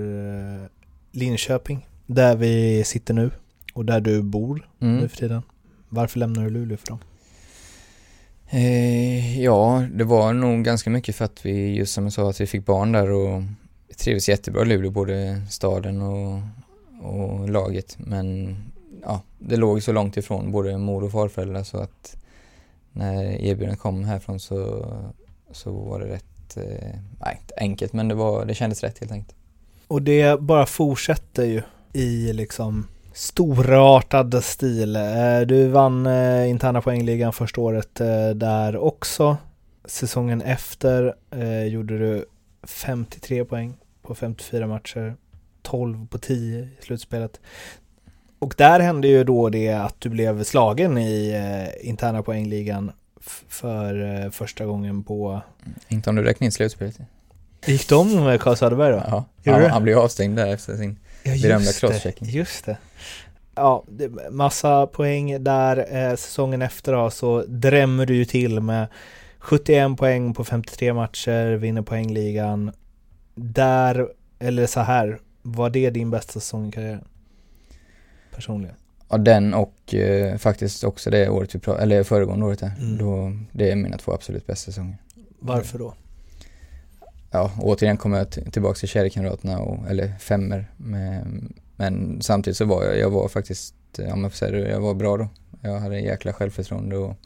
[1.12, 3.30] Linköping, där vi sitter nu
[3.74, 5.08] och där du bor nu Mm.
[5.08, 5.42] för tiden.
[5.88, 6.98] Varför lämnar du Luleå för dem?
[8.54, 12.40] Eh, ja, det var nog ganska mycket för att vi, just som jag sa, att
[12.40, 13.42] vi fick barn där och
[13.88, 16.40] vi trivdes jättebra i Luleå, både staden och,
[17.02, 17.96] och laget.
[17.98, 18.56] Men
[19.02, 22.16] ja, det låg så långt ifrån både mor och farföräldrar så att
[22.92, 24.86] när erbjudandet kom härifrån så,
[25.50, 29.12] så var det rätt, eh, nej inte enkelt men det, var, det kändes rätt helt
[29.12, 29.36] enkelt.
[29.86, 31.62] Och det bara fortsätter ju
[31.92, 34.96] i liksom storartad stil.
[34.96, 39.36] Eh, Du vann eh, interna poängligan första året eh, där också.
[39.84, 41.14] Säsongen efter
[41.68, 42.24] gjorde du
[42.66, 45.14] 53 poäng på 54 matcher,
[45.62, 47.40] 12 på 10 i slutspelet.
[48.38, 51.36] Och där hände ju då det att du blev slagen i
[51.80, 52.92] interna poängligan
[53.48, 55.40] för första gången på...
[55.88, 56.96] Inte om du räknar in slutspelet.
[57.66, 59.24] Gick de med Karl Söderberg då?
[59.42, 62.28] Ja, han, han blev avstängd där efter sin Ja, berömda crosschecking.
[62.28, 62.76] just det.
[63.54, 63.84] Ja,
[64.30, 65.96] massa poäng där.
[65.96, 68.86] Eh, säsongen efter då så drämmer du ju till med
[69.38, 72.72] 71 poäng på 53 matcher, vinner poängligan.
[73.34, 77.04] Där, eller så här, var det din bästa säsong i karriären?
[78.34, 78.76] Personligen.
[79.08, 82.72] Ja, den och eh, faktiskt också det året vi pratade, eller föregående året där.
[82.78, 82.98] Mm.
[82.98, 84.98] Då, det är mina två absolut bästa säsonger.
[85.38, 85.94] Varför då?
[87.30, 90.70] Ja, återigen kommer jag tillbaka till Kärlekamraterna och, eller femmer.
[90.76, 91.26] Med,
[91.76, 95.16] men samtidigt så var jag, jag var faktiskt, ja får säga det, jag var bra
[95.16, 95.28] då.
[95.60, 97.16] Jag hade en jäkla självförtroende och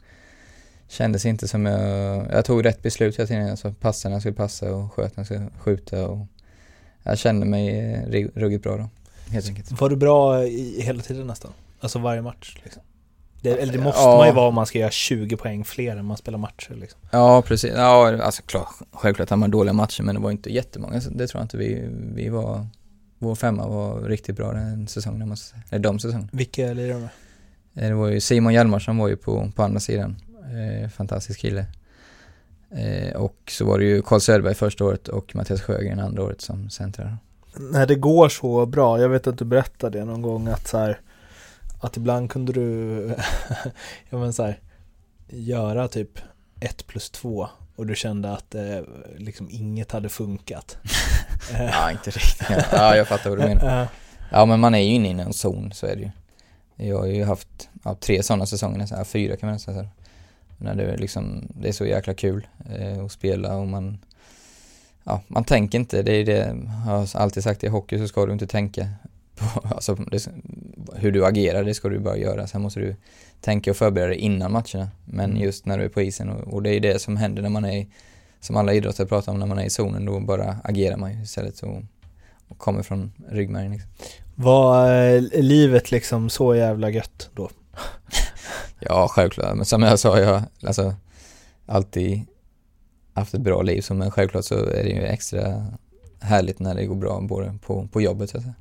[0.87, 3.49] kändes inte som jag, jag tog rätt beslut hela tiden.
[3.49, 6.27] Alltså passa när jag skulle passa och sköt när jag skulle skjuta och
[7.03, 8.89] jag kände mig ruggigt bra då.
[9.31, 9.81] Helt enkelt.
[9.81, 11.51] Var du bra i hela tiden nästan?
[11.79, 12.81] Alltså varje match liksom?
[13.41, 14.17] Det, eller det måste Ja.
[14.17, 16.99] man ju vara om man ska göra 20 poäng fler än man spelar matcher liksom.
[17.11, 17.73] Ja, precis.
[17.75, 21.01] Ja, alltså klart, självklart hade man dåliga matcher men det var inte jättemånga.
[21.01, 22.67] Så det tror jag inte vi, vi var,
[23.19, 25.61] vår femma var riktigt bra den säsongen, jag måste säga.
[25.69, 26.29] Eller de säsongerna.
[26.31, 27.09] Vilka lirar du med?
[27.75, 30.15] Eh, Det var ju Simon Hjalmarsson var ju på, på andra sidan.
[30.83, 31.65] Eh, fantastisk kille.
[32.71, 36.41] Eh, och så var det ju Carl Söderberg första året och Mattias Sjögren andra året
[36.41, 37.17] som centrar.
[37.71, 40.77] när det går så bra, jag vet att du berättade det någon gång att så
[40.77, 40.99] här,
[41.81, 42.97] att ibland kunde du,
[44.09, 44.59] ja men så här,
[45.29, 46.19] göra typ
[46.59, 47.47] ett plus två
[47.77, 48.79] och du kände att eh,
[49.17, 50.77] liksom inget hade funkat.
[51.53, 52.65] Eh, Ja, inte riktigt.
[52.71, 53.81] Ja, jag fattar vad du menar.
[53.81, 53.87] eh,
[54.31, 56.11] Ja, men man är ju inne i en zon, så är det ju.
[56.89, 59.89] Jag har ju haft ja, tre sådana säsonger nästan, ja, fyra kan man nästan säga.
[60.57, 62.47] När det liksom, det är så jäkla kul
[62.79, 63.97] eh, att spela och man,
[65.03, 68.25] ja, man tänker inte, det är det, jag har alltid sagt i hockey så ska
[68.25, 68.89] du inte tänka
[69.63, 70.27] alltså det,
[70.95, 72.47] hur du agerar, det ska du bara göra.
[72.47, 72.95] Sen måste du
[73.41, 74.89] tänka och förbereda dig innan matcherna.
[75.05, 75.43] Men Mm.
[75.43, 77.65] just när du är på isen och, och det är det som händer när man
[77.65, 77.87] är,
[78.39, 81.23] som alla idrottare pratar om, när man är i zonen, då bara agerar man ju
[81.23, 81.81] istället och,
[82.47, 83.89] och kommer från ryggmärgen liksom.
[84.35, 87.49] var eh, livet liksom så jävla gött då?
[88.79, 89.55] Ja, självklart.
[89.55, 90.95] Men som jag sa, jag har alltså
[91.65, 92.25] alltid
[93.13, 93.81] haft ett bra liv.
[93.81, 95.65] Så men självklart så är det ju extra
[96.19, 98.55] härligt när det går bra både på, på jobbet så att säga.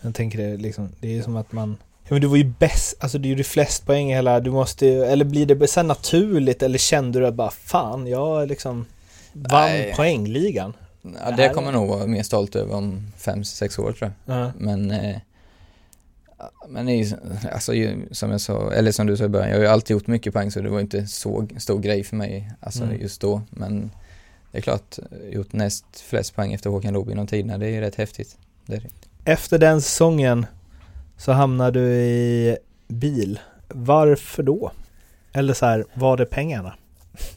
[0.00, 1.76] Jag tänker det liksom, det är som att man
[2.08, 4.86] Ja men du var ju bäst, alltså du gjorde flest poäng i hela, du måste
[4.86, 8.86] ju, eller blir det sen naturligt eller kände du att bara fan, jag liksom
[9.32, 9.92] vann Nej.
[9.96, 10.72] poängligan?
[11.02, 14.12] Ja, Det det kommer jag nog vara mer stolt över om fem, sex år tror
[14.24, 14.36] jag.
[14.36, 14.52] Ja.
[14.58, 15.16] Men, eh,
[16.68, 17.16] men det är ju,
[17.52, 19.94] alltså ju, som jag sa, eller som du sa i början, jag har ju alltid
[19.94, 23.00] gjort mycket poäng så det var inte så stor grej för mig, alltså Mm.
[23.00, 23.42] just då.
[23.50, 23.90] Men
[24.52, 24.98] det är klart,
[25.30, 28.36] gjort näst flest poäng efter Håkan Loob genom tiderna, det är ju rätt häftigt.
[28.66, 28.88] Det är det.
[29.28, 30.46] Efter den säsongen
[31.16, 32.56] så hamnade du i
[32.88, 33.38] bil.
[33.68, 34.72] Varför då?
[35.32, 36.74] Eller så här, var det pengarna?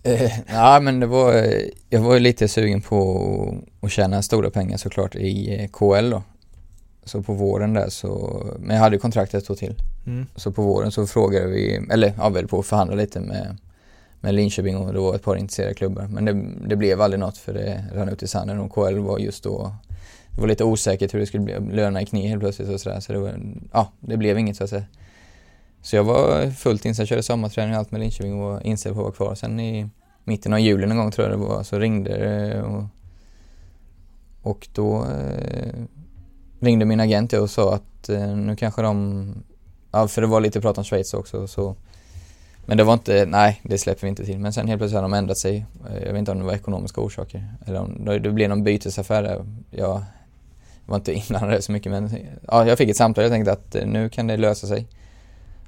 [0.04, 1.46] Eh, ja men det var,
[1.89, 6.24] jag var ju lite sugen på att tjäna stora pengar såklart i eh, KL då.
[7.04, 9.76] Så på våren där så, men jag hade ju kontrakt ett år till.
[10.06, 10.28] Mm.
[10.36, 13.58] Så på våren så frågade vi, eller ja väl på att förhandla lite med,
[14.22, 16.08] med Linköping och det var ett par intresserade klubbar.
[16.10, 19.20] Men det, det blev aldrig något för det rann ut i sanden och KL var
[19.20, 19.76] just då
[20.36, 23.00] det var lite osäkert hur det skulle bli, lönerna gick ner helt plötsligt och sådär
[23.00, 23.40] så det var,
[23.74, 24.86] ja, det blev inget så att säga.
[25.82, 29.02] Så jag var fullt inställd, körde sommarträning och allt med Linköping och var inställd på
[29.02, 29.36] att vara kvar.
[29.36, 29.90] Sen i
[30.24, 32.84] mitten av juli någon gång tror jag det var, så ringde det och,
[34.42, 35.74] och då eh,
[36.60, 39.34] ringde min agent och sa att eh, nu kanske de,
[39.92, 41.76] ja för det var lite prat om Schweiz också så
[42.66, 44.40] men det var inte, nej det släpper vi inte till.
[44.40, 45.66] Men sen helt plötsligt har de ändrat sig.
[45.90, 47.54] Eh, jag vet inte om det var ekonomiska orsaker.
[47.66, 49.46] Eller om det blev någon bytesaffär där.
[49.70, 50.04] Jag
[50.86, 52.10] var inte inblandad så mycket men
[52.48, 53.24] ja, jag fick ett samtal.
[53.24, 54.88] Jag tänkte att eh, nu kan det lösa sig.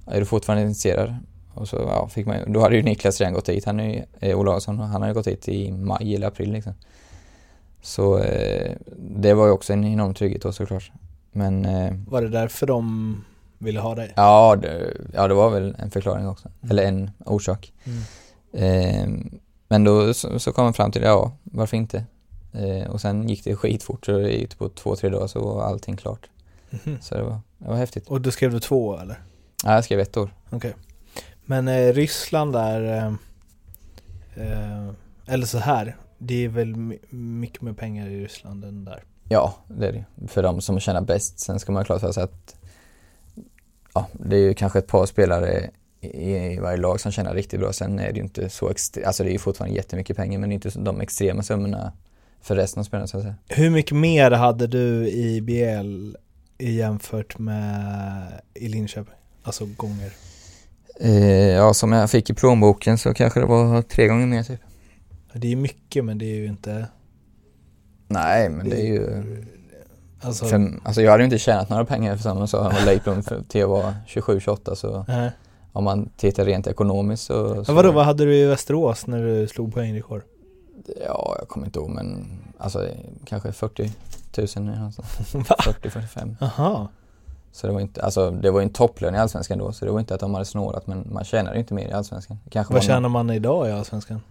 [0.08, 1.16] Är du fortfarande intresserad?
[1.54, 3.66] Och så ja, fick man Då hade ju Niklas redan gått hit.
[3.66, 6.74] Han är ju, eh, Olausson, han hade gått hit i maj eller april liksom.
[7.82, 10.92] Så eh, det var ju också en enorm trygghet då såklart.
[11.32, 11.66] Men...
[11.66, 13.24] Eh, var det därför de
[13.58, 14.14] ville ha dig?
[14.16, 16.48] Ja, det, ja, det var väl en förklaring också.
[16.62, 16.72] Mm.
[16.72, 17.74] Eller en orsak.
[17.84, 18.02] Mm.
[18.54, 19.34] Eh,
[19.68, 22.06] men då så, så kom man fram till, ja, varför inte?
[22.54, 25.98] Eh, och sen gick det skitfort, så gick på två, tre dagar så var allting
[25.98, 26.30] klart.
[26.86, 27.02] Mm.
[27.02, 28.08] Så det var, det var häftigt.
[28.08, 29.22] Och då skrev du två eller?
[29.64, 30.34] Ja, jag skrev ett år.
[30.46, 30.58] Okej.
[30.58, 30.74] Okay.
[31.46, 33.14] Men eh, Ryssland där, eh,
[34.46, 34.90] eh,
[35.26, 36.76] eller så här, det är väl
[37.10, 39.04] mycket mer pengar i Ryssland än där?
[39.30, 40.28] Ja, det är det.
[40.28, 41.40] För de som tjänar bäst.
[41.40, 42.56] Sen ska man ha klart för sig att
[43.94, 45.70] ja, det är ju kanske ett par spelare
[46.02, 47.74] i, i varje lag som tjänar riktigt bra.
[47.74, 50.50] Sen är det ju inte så extremt, alltså det är ju fortfarande jättemycket pengar men
[50.50, 51.94] det är inte de extrema summorna
[52.44, 53.36] för resten av spelarna så att säga.
[53.48, 56.16] Hur mycket mer hade du i BL
[56.58, 59.14] jämfört med i Linköping?
[59.44, 60.12] Alltså gånger?
[61.00, 64.60] Eh, ja, som jag fick i plånboken så kanske det var tre gånger mer typ.
[65.34, 66.88] Det är mycket men det är ju inte
[68.08, 69.24] Nej men det är ju
[70.22, 73.26] Alltså, för, alltså jag hade ju inte tjänat några pengar för samma sak med Leiplund
[73.50, 75.28] till jag var 27-28 så äh.
[75.72, 79.26] om man tittar rent ekonomiskt så, så Men vadå, vad hade du i Västerås när
[79.26, 80.22] du slog poängrekord?
[81.06, 82.88] Ja, jag kommer inte ihåg men alltså
[83.26, 83.84] kanske 40
[84.38, 86.88] 000 40-45 Jaha
[87.52, 89.92] Så det var inte, alltså det var ju en topplön i Allsvenskan då så det
[89.92, 92.84] var inte att de hade snålat men man tjänade inte mer i Allsvenskan kanske Vad
[92.84, 94.22] tjänar man idag i Allsvenskan?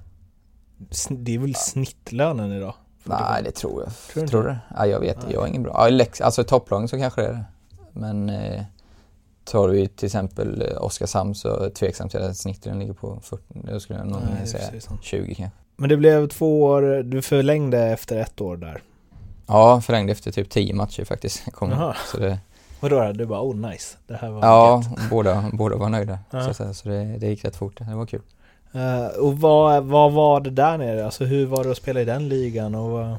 [1.11, 2.75] Det är väl snittlönen idag?
[3.05, 3.93] Nej, det tror jag.
[4.13, 5.91] Tror, tror du Ja, jag vet Jag är ingen bra.
[5.91, 7.45] Ja, alltså i topplagen så kanske det är det.
[7.93, 8.63] Men eh,
[9.45, 13.21] tar du till exempel eh, Oskarshamn så är jag tveksam till att snittet ligger på
[13.23, 13.43] 40.
[13.49, 15.59] Då skulle jag nog säga 20 kanske.
[15.83, 18.83] Men det blev två år, du förlängde efter ett år där?
[19.47, 21.45] Ja, förlängde efter typ 10 matcher faktiskt.
[21.53, 22.39] Kom så det,
[22.81, 23.13] Vadå då?
[23.13, 26.19] Du bara oh nice, det här var Ja, båda, båda var nöjda.
[26.31, 28.21] Så, så det, det gick rätt fort, det var kul.
[28.75, 31.05] Uh, och vad, vad var det där nere?
[31.05, 33.17] Alltså hur var det att spela i den ligan och vad...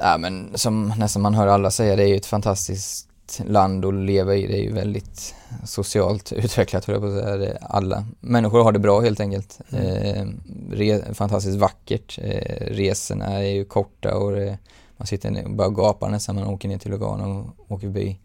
[0.00, 3.08] Ja men som nästan man hör alla säga, det är ju ett fantastiskt
[3.46, 4.46] land att leva i.
[4.46, 7.36] Det är ju väldigt socialt utvecklat höll jag på att säga.
[7.36, 9.60] Det, alla människor har det bra helt enkelt.
[9.70, 10.40] Mm.
[10.72, 12.18] Eh, fantastiskt vackert.
[12.22, 14.58] Eh, resorna är ju korta och det,
[14.96, 16.34] man sitter ner och bara gapar nästan.
[16.34, 18.18] Man åker ner till Lugano och åker förbi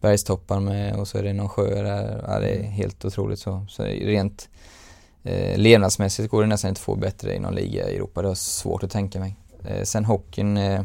[0.00, 2.24] bergstoppar med och så är det någon sjö där.
[2.28, 3.66] Ja, det är helt otroligt så.
[3.68, 4.48] Så rent
[5.22, 8.22] Eh, levnadsmässigt går det nästan inte att få bättre i någon liga i Europa.
[8.22, 9.36] Det har svårt att tänka mig.
[9.64, 10.84] Eh, sen hockeyn eh,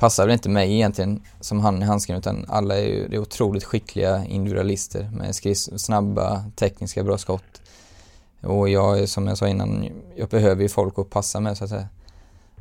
[0.00, 3.64] passar väl inte mig egentligen som han i handsken utan alla är ju är otroligt
[3.64, 7.62] skickliga individualister med skris, snabba, tekniska, bra skott.
[8.40, 11.70] Och jag, som jag sa innan, jag behöver ju folk att passa med så att
[11.70, 11.88] säga.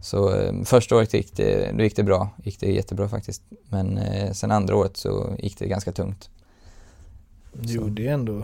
[0.02, 3.42] Så eh, första året gick det, då gick det bra, gick det jättebra faktiskt.
[3.70, 6.30] Men eh, sen andra året så gick det ganska tungt.
[7.54, 8.44] Du gjorde ju ändå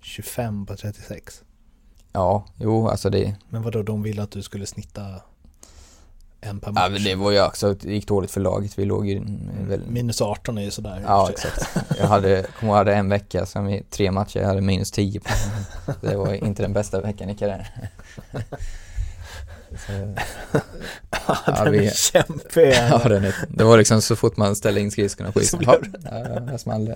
[0.00, 1.42] 25 på 36.
[2.12, 3.36] Ja, jo alltså det...
[3.48, 5.22] Men vadå, de ville att du skulle snitta
[6.40, 6.82] en per match?
[6.82, 8.78] Ja, men det var ju också, det gick dåligt för laget.
[8.78, 9.22] Vi låg ju
[9.68, 9.82] väl...
[9.86, 11.02] Minus 18 är ju sådär.
[11.06, 11.76] Ja, exakt.
[11.98, 15.20] Jag hade, kom jag hade en vecka som i tre matcher, jag hade minus 10
[15.20, 15.28] på.
[16.00, 17.66] Det var inte den bästa veckan i karriären.
[19.86, 19.92] Så,
[21.10, 22.72] ja, ja, den vi, är kämpig.
[22.74, 25.60] Ja, den är, det var liksom så fort man ställde in skridskorna på isen.
[25.62, 25.78] Ja,
[26.40, 26.94] där small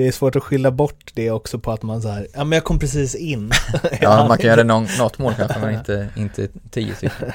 [0.00, 0.08] det.
[0.08, 2.64] Är svårt att skilja bort det också på att man så här, ja men jag
[2.64, 3.50] kom precis in.
[4.00, 7.32] ja, man kan göra någon, något mål kanske, men inte, inte tio stycken.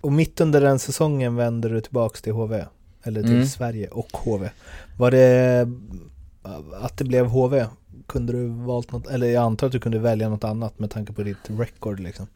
[0.00, 2.64] och mitt under den säsongen vänder du tillbaks till HV,
[3.02, 3.46] eller till mm.
[3.46, 4.50] Sverige och HV.
[4.96, 5.68] Var det
[6.82, 7.66] att det blev HV?
[8.06, 11.12] Kunde du valt något, eller jag antar att du kunde välja något annat med tanke
[11.12, 12.26] på ditt record liksom?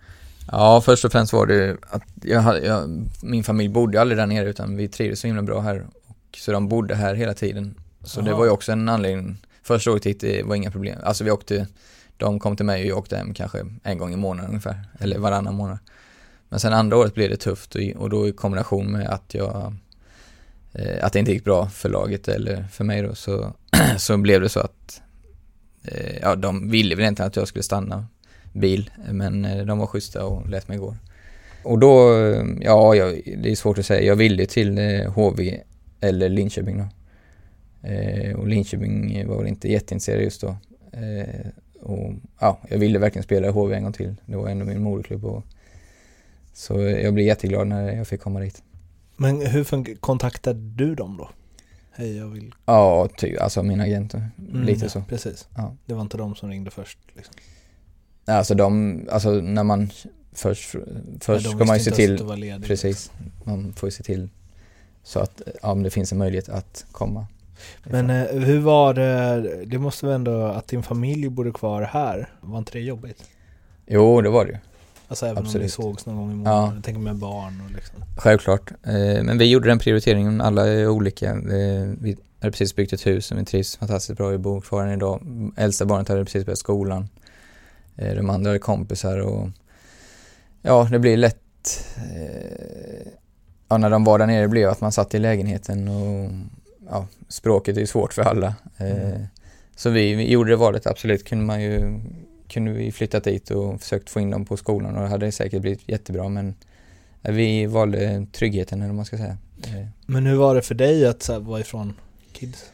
[0.52, 4.48] Ja, först och främst var det att jag, jag, min familj bodde aldrig där nere
[4.48, 5.86] utan vi trivdes så himla bra här.
[6.06, 7.74] Och, så de bodde här hela tiden.
[8.08, 8.28] Så Aha.
[8.28, 9.36] det var ju också en anledning.
[9.62, 10.98] Första året hit var inga problem.
[11.02, 11.66] Alltså vi åkte,
[12.16, 14.84] de kom till mig och jag åkte hem kanske en gång i månaden ungefär.
[15.00, 15.78] Eller varannan månad.
[16.48, 19.74] Men sen andra året blev det tufft och, då i kombination med att jag
[20.72, 23.52] eh, att det inte gick bra för laget eller för mig då så,
[23.98, 25.02] så blev det så att
[25.92, 28.06] Eh, ja, de ville väl egentligen att jag skulle stanna
[28.52, 30.96] bil, men eh, de var schyssta och lät mig gå.
[31.62, 32.14] Och då,
[32.60, 34.02] ja, jag, det är svårt att säga.
[34.02, 35.60] Jag ville till HV
[36.00, 36.88] eller Linköping då.
[37.88, 40.56] Eh, och Linköping var väl inte jätteintresserad just då.
[40.92, 41.46] Eh,
[41.80, 44.14] och ja, jag ville verkligen spela i HV en gång till.
[44.26, 45.44] Det var ändå min moderklubb och
[46.52, 48.62] så jag blev jätteglad när jag fick komma dit.
[49.16, 51.30] Men hur kontaktade du dem då?
[51.92, 52.54] Hej, jag vill...
[52.66, 55.02] Ja, ty, alltså min agent, Mm, lite ja, så.
[55.08, 55.48] Precis.
[55.56, 55.74] Ja.
[55.86, 57.34] Det var inte de som ringde först liksom.
[58.24, 59.90] Alltså de, alltså när man
[60.32, 60.70] först,
[61.20, 63.12] först Nej, ska man ju se till, ledig, precis,
[63.44, 64.28] man får ju se till
[65.02, 67.26] så att, ja men det finns en möjlighet att komma.
[67.84, 72.28] Men eh, hur var det, det måste väl ändå, att din familj bodde kvar här,
[72.40, 73.22] var inte det jobbigt?
[73.86, 74.58] Jo, det var det ju.
[75.08, 75.62] Alltså även om Absolut.
[75.64, 76.36] ni sågs någon gång i Ja.
[76.36, 78.04] månaden, jag tänker med barn och liksom.
[78.16, 78.70] Självklart.
[78.82, 81.30] Eh, Men vi gjorde den prioriteringen, alla är olika.
[81.30, 84.86] Eh, Vi hade precis byggt ett hus och vi trivs fantastiskt bra, vi bor kvar
[84.86, 85.20] än idag.
[85.56, 87.08] Äldsta barnet hade precis börjat skolan.
[87.96, 89.48] Eh, De andra hade kompisar och
[90.62, 93.08] ja, det blir lätt eh,
[93.68, 96.30] Ja, när de var där nere blev att man satt i lägenheten och
[96.90, 98.54] ja, språket är ju svårt för alla.
[98.76, 99.26] Eh, Mm.
[99.76, 102.00] Så vi, vi gjorde det valet, absolut kunde man ju
[102.48, 105.62] kunde vi flyttat dit och försökt få in dem på skolan och det hade säkert
[105.62, 106.54] blivit jättebra men
[107.22, 109.36] eh, vi valde tryggheten eller vad man ska säga.
[109.64, 111.94] Eh, Men hur var det för dig att så här, vara ifrån
[112.32, 112.72] kids?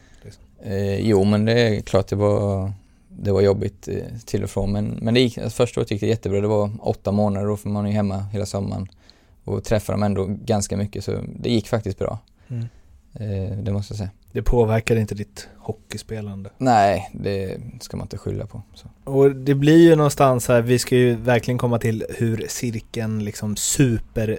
[0.62, 2.72] Eh, jo men det är klart det var,
[3.08, 6.00] det var jobbigt eh, till och från men, men det gick, alltså, första året gick
[6.00, 6.40] det jättebra.
[6.40, 8.88] Det var åtta månader och man är hemma hela sommaren
[9.44, 12.18] och träffar dem ändå ganska mycket så det gick faktiskt bra.
[12.48, 12.66] Mm.
[13.14, 14.10] Eh, det måste jag säga.
[14.32, 16.50] Det påverkade inte ditt hockeyspelande?
[16.58, 18.62] Nej, det ska man inte skylla på.
[18.74, 18.88] Så.
[19.04, 23.56] Och det blir ju någonstans här, vi ska ju verkligen komma till hur cirkeln liksom
[23.56, 24.38] super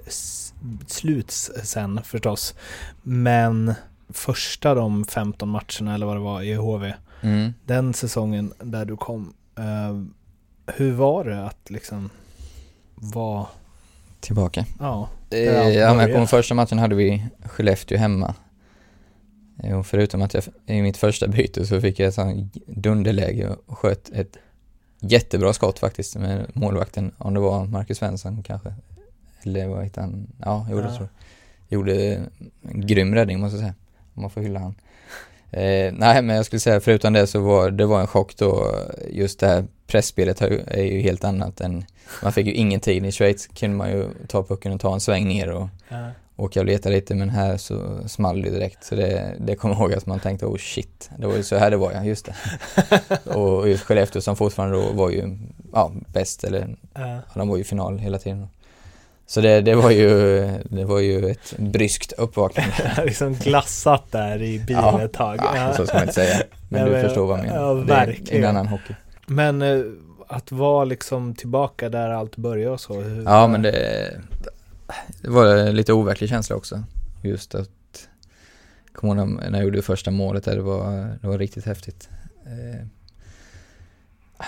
[0.88, 2.54] sluts sen förstås.
[3.04, 3.74] Men
[4.10, 7.54] första de 15 matcherna eller vad det var i HV, Mm.
[7.66, 10.02] den säsongen där du kom, eh,
[10.76, 12.10] hur var det att liksom
[12.96, 13.46] vara,
[14.20, 14.66] Tillbaka.
[14.80, 18.34] ja, Eh, ja, men på första matchen hade vi Skellefteå hemma.
[19.74, 23.78] Och förutom att jag i mitt första byte så fick jag ett sånt dunderläge och
[23.78, 24.38] sköt ett
[25.00, 28.74] jättebra skott faktiskt med målvakten, om det var Marcus Svensson kanske.
[29.44, 30.28] Eller vad heter han?
[30.40, 30.96] Ja, jo det Ja.
[30.96, 31.10] tror
[31.68, 31.76] jag.
[31.78, 32.30] Gjorde en
[32.88, 33.74] grym räddning måste jag säga,
[34.14, 34.76] om man får hylla han.
[35.52, 38.76] Eh, nej men jag skulle säga förutom det så var det var en chock då,
[39.10, 41.86] just det här pressspelet är ju helt annat än,
[42.24, 43.06] man fick ju ingen tid.
[43.06, 46.56] I Schweiz kunde man ju ta pucken och ta en sväng ner och åka och
[46.66, 48.84] leta lite men här så small det direkt.
[48.84, 51.56] Så det, det kommer jag ihåg att man tänkte oh shit, det var ju så
[51.58, 52.36] här det var ja, just det.
[53.36, 55.38] och just Skellefteå som fortfarande då var ju,
[55.74, 58.48] ja, bäst eller, ja, de var ju final hela tiden.
[59.28, 62.74] Så det, det var ju, det var ju ett bryskt uppvaknande.
[63.06, 65.40] liksom glassat där i bilen ett tag.
[65.56, 66.42] Ja, så ska man inte säga.
[66.70, 67.62] Men Ja, du men- förstår vad jag menar.
[67.62, 68.44] ja, det är verkligen.
[68.44, 68.94] en annan hockey.
[69.28, 69.80] Men eh,
[70.28, 72.94] att vara liksom tillbaka där allt börjar och så.
[72.94, 74.12] Hur, Ja men det,
[75.22, 76.84] det var en lite overklig känsla också.
[77.22, 78.10] Just att,
[78.94, 82.10] kommer ihåg när jag gjorde första målet där, det var, det var riktigt häftigt.
[82.46, 82.88] Eh,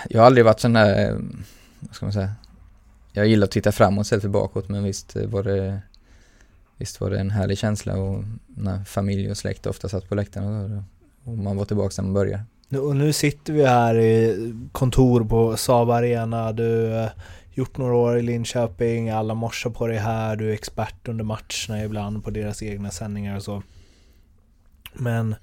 [0.08, 1.16] jag har aldrig varit sån där, eh,
[1.80, 2.34] vad ska man säga,
[3.12, 5.80] jag gillar att titta framåt istället för bakåt men visst eh, var det,
[6.76, 10.84] visst var det en härlig känsla och när familj och släkt ofta satt på läktaren
[11.24, 12.44] och, och man var tillbaka när man började.
[12.76, 16.52] Och nu sitter vi här i kontor på Saab Arena.
[16.52, 16.92] Du
[17.58, 21.84] gjort några år i Linköping, alla morsar på dig här, du är expert under matcherna
[21.84, 23.62] ibland på deras egna sändningar och så.
[24.92, 25.34] Men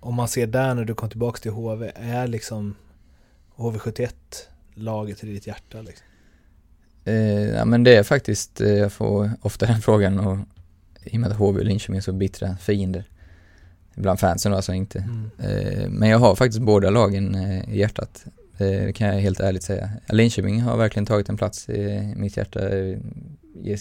[0.00, 2.74] om man ser där när du kom tillbaka till HV, är liksom
[3.56, 4.12] HV71
[4.74, 6.06] laget i ditt hjärta liksom?
[7.04, 7.14] Eh,
[7.48, 10.38] ja men det är faktiskt, eh, jag får ofta den frågan och
[11.04, 13.04] i och med att HV och Linköping är så bittra fiender.
[13.94, 14.98] Bland fansen då alltså inte.
[14.98, 15.30] Mm.
[15.38, 18.26] Eh, men jag har faktiskt båda lagen eh, i hjärtat.
[18.58, 19.90] Eh, det kan jag helt ärligt säga.
[20.08, 22.68] Linköping har verkligen tagit en plats i mitt hjärta.
[22.68, 22.98] Eh,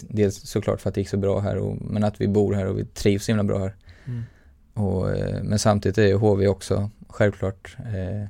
[0.10, 2.66] Dels såklart för att det gick så bra här och, men att vi bor här
[2.66, 3.76] och vi trivs så himla bra här.
[4.06, 4.24] Mm.
[4.74, 8.28] Och, eh, men samtidigt är HV också självklart eh,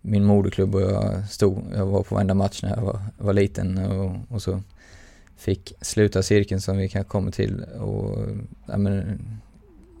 [0.00, 3.78] min moderklubb och jag stod, jag var på varenda match när jag var, var liten
[3.78, 4.62] och, och så
[5.36, 8.26] fick sluta cirkeln som vi kan komma till och
[8.66, 9.20] ja, men,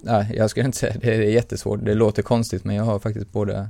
[0.02, 3.32] ja, jag skulle inte säga det är jättesvårt, det låter konstigt men jag har faktiskt
[3.32, 3.68] båda,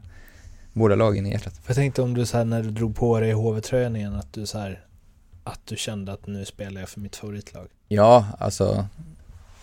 [0.73, 1.61] båda lagen i hjärtat.
[1.67, 4.47] Jag tänkte om du så här när du drog på dig HV-tröjan igen, att du
[4.47, 4.85] så här
[5.45, 7.69] att du kände att nu spelar jag för mitt favoritlag.
[7.89, 8.87] Ja, alltså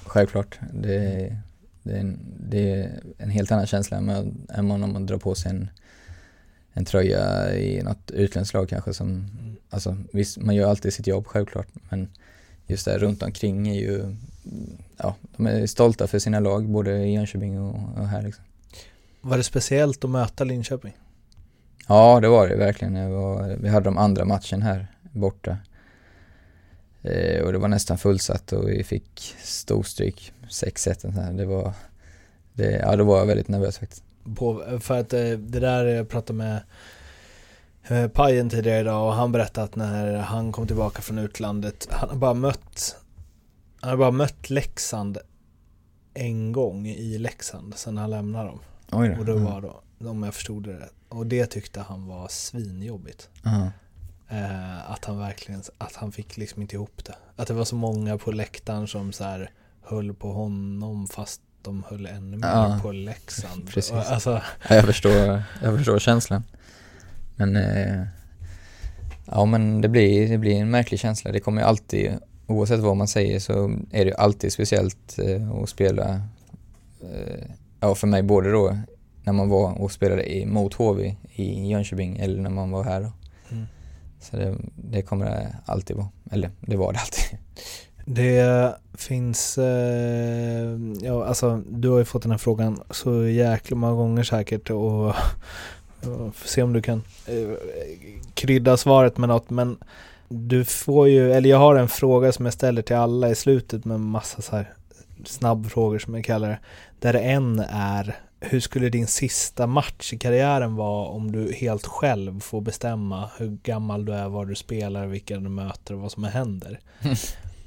[0.05, 0.60] självklart.
[0.74, 1.36] Det,
[1.84, 4.10] det, är, en, det är en helt annan känsla än
[4.49, 5.70] än man om man drar på sig en,
[6.74, 9.55] en tröja i något utländskt lag kanske som, Mm.
[9.70, 12.10] alltså visst man gör alltid sitt jobb självklart men
[12.68, 14.16] just det runt omkring är ju,
[14.97, 18.43] ja de är stolta för sina lag både i Jönköping och, och här liksom.
[19.28, 20.97] Var det speciellt att möta Linköping?
[21.88, 23.11] Ja, det var det verkligen.
[23.11, 25.57] Var, vi hade de andra matchen här borta.
[27.01, 31.01] Eh, och det var nästan fullsatt och vi fick storstryk, 6-1.
[31.01, 31.34] så här.
[31.34, 31.73] Det var,
[32.53, 34.03] det, ja då var jag väldigt nervös faktiskt.
[34.36, 36.61] På, för att eh, det där jag pratade med
[37.88, 42.09] eh, Pajen tidigare idag och han berättade att när han kom tillbaka från utlandet, han
[42.09, 42.97] har bara mött
[43.82, 45.17] Han har bara mött Leksand
[46.13, 48.59] en gång i Leksand sen han lämnade dem.
[48.91, 49.19] Oj då.
[49.19, 49.43] Och det Mm.
[49.43, 50.93] var då, om jag förstod det rätt.
[51.09, 53.29] Och det tyckte han var svinjobbigt.
[54.29, 57.15] Eh, att han verkligen, att han fick liksom inte ihop det.
[57.35, 61.83] Att det var så många på läktaren som så här höll på honom fast de
[61.89, 63.67] höll ännu mer Ja, på Leksand.
[63.73, 63.91] precis.
[63.93, 66.43] Alltså, Ja, Jag förstår, jag förstår känslan.
[67.35, 68.03] Men, eh,
[69.25, 71.31] ja men det blir, det blir en märklig känsla.
[71.31, 72.11] Det kommer ju alltid,
[72.47, 76.21] oavsett vad man säger så är det ju alltid speciellt eh, att spela,
[77.01, 77.45] eh,
[77.80, 78.78] ja för mig både då
[79.23, 83.01] när man var och spelade i, mot HV i Jönköping eller när man var här
[83.01, 83.11] då.
[83.51, 83.65] Mm.
[84.19, 87.39] Så det, det kommer det alltid vara, eller det var det alltid.
[88.05, 93.93] Det finns, eh, ja alltså du har ju fått den här frågan så jäkla många
[93.93, 97.49] gånger säkert och, och se om du kan eh,
[98.34, 99.78] krydda svaret med något men
[100.30, 103.86] du får ju, eller jag har en fråga som jag ställer till alla i slutet
[103.86, 104.73] med massa så här
[105.28, 106.59] snabbfrågor som jag kallar det.
[106.99, 112.39] Där en är, hur skulle din sista match i karriären vara om du helt själv
[112.39, 116.23] får bestämma hur gammal du är, var du spelar, vilka du möter och vad som
[116.23, 116.80] händer?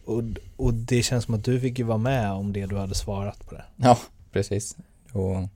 [0.04, 0.22] Och,
[0.56, 3.46] och det känns som att du fick ju vara med om det du hade svarat
[3.46, 3.64] på det.
[3.76, 3.98] Ja,
[4.32, 4.76] precis.
[5.12, 5.48] Och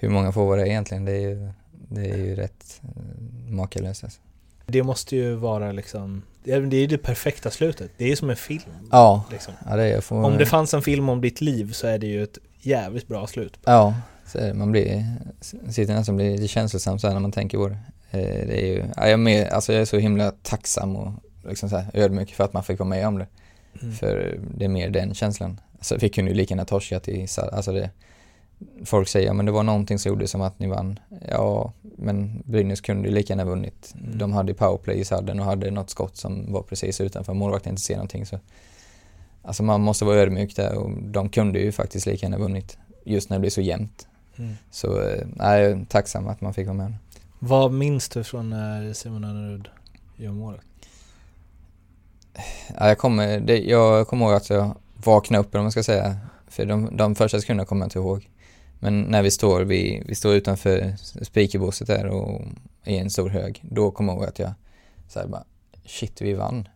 [0.00, 1.04] hur många får vara egentligen?
[1.04, 1.52] Det är ju,
[1.88, 4.20] det är ju rätt eh, makalöst alltså.
[4.66, 7.90] Det måste ju vara liksom, det är ju det perfekta slutet.
[7.96, 8.62] Det är som en film.
[8.90, 9.54] Ja, Liksom.
[9.70, 12.06] ja det är får, Om det fanns en film om ditt liv så är det
[12.06, 13.58] ju ett jävligt bra slut.
[13.64, 13.94] Ja,
[14.32, 14.54] det.
[14.54, 15.04] man blir,
[15.70, 17.78] sitter nästan blir lite känslosam så när man tänker på det.
[18.10, 21.12] Eh, Det är ju, ja, jag, är med, alltså jag är så himla tacksam och
[21.48, 23.26] liksom så här ödmjuk för att man fick vara med om det.
[23.82, 23.94] Mm.
[23.94, 25.60] För det är mer den känslan.
[25.78, 27.90] Alltså vi kunde ju lika gärna torskat i, alltså det,
[28.84, 30.98] folk säger men det var någonting som gjorde som att ni vann.
[31.28, 33.94] Ja, men Brynäs kunde ju lika gärna vunnit.
[34.00, 34.18] Mm.
[34.18, 37.82] De hade powerplay i sadden och hade något skott som var precis utanför målvakten inte
[37.82, 38.38] ser någonting så.
[39.42, 42.78] Alltså man måste vara ödmjuk där och de kunde ju faktiskt lika gärna vunnit.
[43.04, 44.06] Just när det blir så jämnt.
[44.36, 44.54] Mm.
[44.70, 46.94] Så eh, nej, jag är tacksam att man fick vara med.
[47.38, 49.68] Vad minns du från när Simon Önnerud
[50.16, 50.60] gör målet?
[52.78, 56.16] Ja, jag, kommer, det, jag kommer ihåg att jag vaknade upp, om man ska säga.
[56.48, 58.28] För de, de första sekunderna kommer jag inte ihåg.
[58.82, 62.42] Men när vi står, vi, vi står utanför speakerbåset där och
[62.84, 63.62] i en stor hög.
[63.70, 64.52] Då kommer jag ihåg att jag
[65.08, 65.44] så här bara,
[65.86, 66.68] shit vi vann.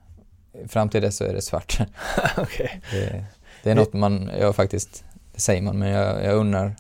[0.69, 1.79] Fram till dess så är det svart.
[2.37, 2.81] Okej.
[2.91, 3.25] Det,
[3.63, 5.05] det är något man, jag faktiskt,
[5.35, 6.77] det säger man, men jag, jag unnar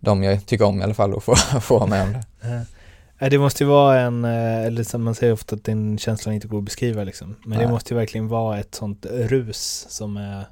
[0.00, 3.28] de jag tycker om i alla fall att få, få vara med om det.
[3.28, 6.48] Det måste ju vara en, eh, eller som man säger ofta att den känslan inte
[6.48, 7.36] går att beskriva liksom.
[7.44, 7.72] Men det Nej.
[7.72, 10.44] måste ju verkligen vara ett sånt rus som är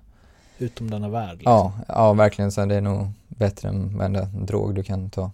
[0.63, 1.37] utom denna värld.
[1.39, 1.53] Liksom.
[1.53, 5.31] Ja, ja verkligen så det är nog bättre än varenda drog du kan ta,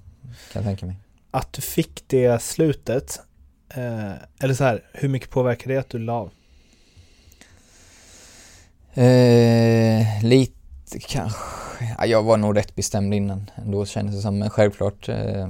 [0.52, 0.96] kan jag tänka mig.
[1.30, 3.20] Att du fick det slutet,
[3.68, 6.30] eh, eller så här, hur mycket påverkade det att du la av?
[8.94, 11.38] Eh, lite kanske,
[11.98, 15.48] ja, jag var nog rätt bestämd innan ändå kändes det som, men självklart eh,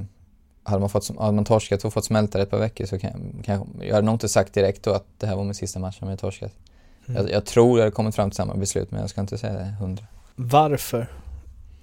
[0.63, 3.41] hade man, fått, hade man torskat och fått smälta det ett par veckor så kan,
[3.45, 5.97] kanske, jag hade nog inte sagt direkt då att det här var min sista match
[6.01, 6.51] om jag torskat.
[7.09, 7.21] Mm.
[7.21, 9.53] Jag, jag tror jag hade kommit fram till samma beslut men jag ska inte säga
[9.53, 10.05] det hundra.
[10.35, 11.07] Varför?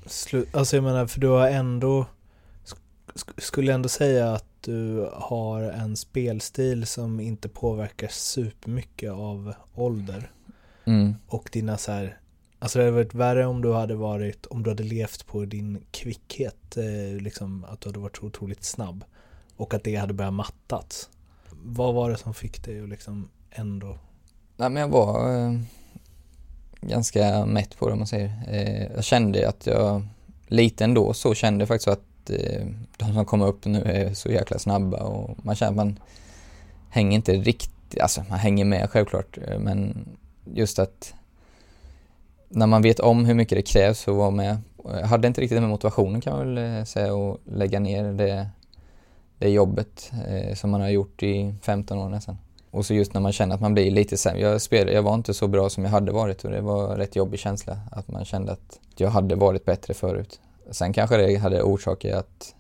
[0.07, 2.07] Slu- alltså jag menar, för du har ändå,
[2.65, 2.79] sk-
[3.15, 10.31] sk- skulle ändå säga att du har en spelstil som inte påverkar supermycket av ålder.
[10.85, 11.15] Mm.
[11.27, 12.19] Och dina så här,
[12.59, 15.83] alltså det hade varit värre om du hade varit, om du hade levt på din
[15.91, 19.05] kvickhet, eh, liksom att du hade varit så otroligt snabb.
[19.57, 21.11] Och att det hade börjat mattats.
[21.51, 23.99] Vad var det som fick dig att liksom ändå,
[24.57, 25.53] Nej men jag var eh,
[26.81, 28.33] ganska mätt på det om man säger.
[28.49, 30.07] Eh, jag kände att jag,
[30.47, 34.29] lite ändå så kände jag faktiskt att eh, de som kommer upp nu är så
[34.29, 35.99] jäkla snabba och man känner att man
[36.91, 40.09] hänger inte riktigt, alltså man hänger med självklart eh, men
[40.55, 41.15] just att
[42.49, 44.59] när man vet om hur mycket det krävs för att vara med.
[44.85, 48.49] Jag hade inte riktigt den motivationen kan man väl eh, säga och lägga ner det,
[49.39, 52.37] det jobbet eh, som man har gjort i 15 år nästan.
[52.77, 54.41] Och så just när man känner att man blir lite sämre.
[54.41, 56.97] Jag, spelade, jag var inte så bra som jag hade varit och det var en
[56.97, 60.41] rätt jobbig känsla att man kände att jag hade varit bättre förut.
[60.71, 62.55] Sen kanske det hade orsakat att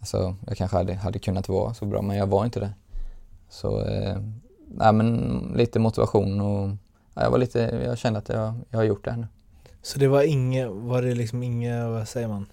[0.00, 2.72] alltså, jag kanske hade, hade kunnat vara så bra men jag var inte det.
[3.48, 4.16] Så, eh,
[4.68, 6.68] nej men lite motivation och
[7.14, 9.26] ja, jag var lite, jag kände att jag, jag har gjort det här nu.
[9.82, 12.46] så det var inget, var det liksom inget, vad säger man?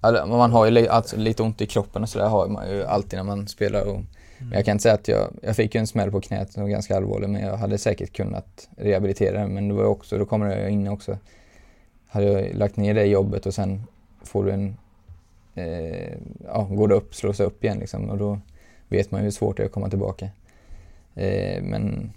[0.00, 2.84] Alltså, man har ju li, alltså, lite ont i kroppen och sådär har man ju
[2.84, 3.84] alltid när man spelar.
[3.84, 4.00] Och,
[4.44, 4.50] Mm.
[4.50, 6.70] Men jag kan inte säga att jag, jag fick en smäll på knät som var
[6.70, 9.48] ganska allvarlig men jag hade säkert kunnat rehabilitera det.
[9.48, 11.18] Men det var också, då kommer det in också.
[12.06, 13.82] Hade jag lagt ner det jobbet och sen
[14.22, 14.76] får du en,
[15.54, 16.12] eh,
[16.44, 18.38] ja, går det upp, slås upp igen liksom och då
[18.88, 20.28] vet man ju hur svårt det är att komma tillbaka.
[21.14, 22.12] Eh, men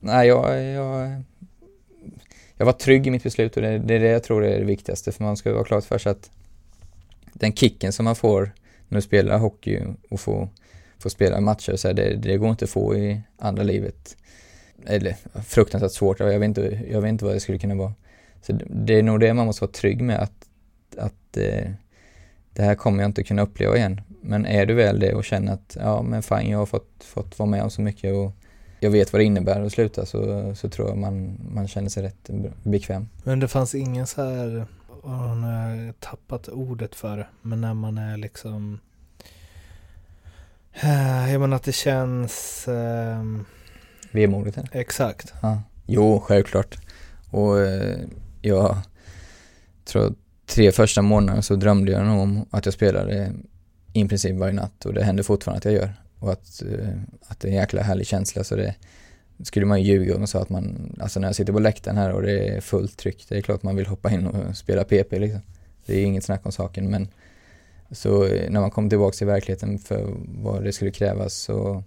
[0.00, 1.22] nej, jag, jag,
[2.56, 4.64] jag var trygg i mitt beslut och det, det är det jag tror är det
[4.64, 6.30] viktigaste för man ska vara klart för sig att
[7.32, 8.52] den kicken som man får
[8.88, 10.48] när du spelar hockey och får,
[11.02, 14.16] få spela matcher, så här, det, det går inte att få i andra livet.
[14.86, 17.94] Eller fruktansvärt svårt, jag vet inte, jag vet inte vad det skulle kunna vara.
[18.42, 20.48] Så det, det är nog det man måste vara trygg med att,
[20.96, 21.70] att eh,
[22.52, 24.00] det här kommer jag inte kunna uppleva igen.
[24.20, 27.38] Men är du väl det och känner att ja men fan jag har fått, fått
[27.38, 28.32] vara med om så mycket och
[28.80, 32.02] jag vet vad det innebär att sluta så, så tror jag man, man känner sig
[32.02, 32.30] rätt
[32.62, 33.08] bekväm.
[33.24, 34.66] Men det fanns ingen så här,
[35.02, 38.80] oh, nu har jag eh, tappat ordet för men när man är liksom
[41.30, 43.24] jag menar att det känns eh,
[44.10, 44.58] Vemodigt?
[44.72, 45.34] Exakt.
[45.42, 45.62] Ja.
[45.86, 46.78] Jo, självklart.
[47.30, 47.98] Och eh,
[48.42, 48.76] jag
[49.84, 50.14] tror
[50.46, 53.32] tre första månaderna så drömde jag nog om att jag spelade
[53.92, 55.94] i princip varje natt och det händer fortfarande att jag gör.
[56.18, 56.88] Och att, eh,
[57.28, 58.74] att det är en jäkla härlig känsla så det
[59.42, 61.96] skulle man ju ljuga om och sa att man, alltså när jag sitter på läktaren
[61.96, 64.84] här och det är fullt tryck, det är klart man vill hoppa in och spela
[64.84, 65.40] PP liksom.
[65.86, 67.08] Det är inget snack om saken men
[67.92, 71.84] så eh, när man kommer tillbaka till verkligheten för vad det skulle krävas så,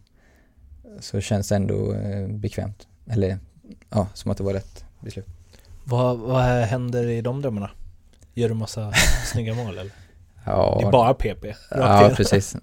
[0.99, 2.88] så känns det ändå eh, bekvämt.
[3.10, 3.39] Eller
[3.89, 5.28] ja, som att det var rätt beslut.
[5.84, 7.70] Vad, vad händer i de drömmarna?
[8.34, 8.91] Gör du massa
[9.32, 9.91] snygga mål eller?
[10.45, 11.45] Ja, Det är bara PP?
[11.72, 12.56] Ja, precis.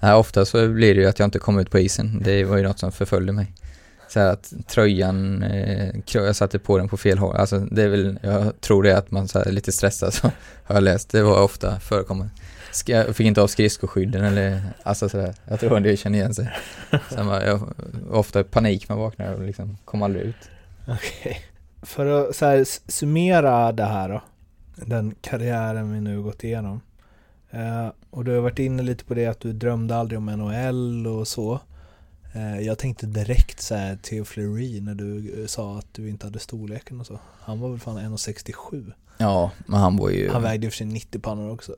[0.00, 2.22] Ja, ofta så blir det ju att jag inte kommer ut på isen.
[2.24, 3.52] Det var ju något som förföljde mig.
[4.08, 7.36] Så här att tröjan, eh, jag satte på den på fel håll.
[7.36, 10.30] Alltså det är väl, jag tror det är att man så är lite stressad så
[10.64, 11.10] har jag läst.
[11.10, 12.32] Det var ofta förekommande.
[12.86, 15.34] Jag fick inte av skridskoskydden eller alltså sådär.
[15.48, 16.50] Jag tror det känner igen sig.
[17.10, 17.74] Sen var jag,
[18.10, 20.50] ofta panik man vaknar och liksom kom aldrig ut.
[20.82, 20.98] Okej.
[21.24, 21.34] Okay.
[21.82, 24.22] För att så här, summera det här då.
[24.76, 26.80] Den karriären vi nu gått igenom.
[27.54, 31.06] Uh, och du har varit inne lite på det att du drömde aldrig om NHL
[31.06, 31.60] och så.
[32.36, 36.38] Uh, jag tänkte direkt så här Theo Fleury när du sa att du inte hade
[36.38, 37.20] storleken och så.
[37.40, 38.92] Han var väl fan 1,67?
[39.20, 40.30] Ja, men han var ju...
[40.30, 41.74] Han vägde ju för sig 90 pannor också.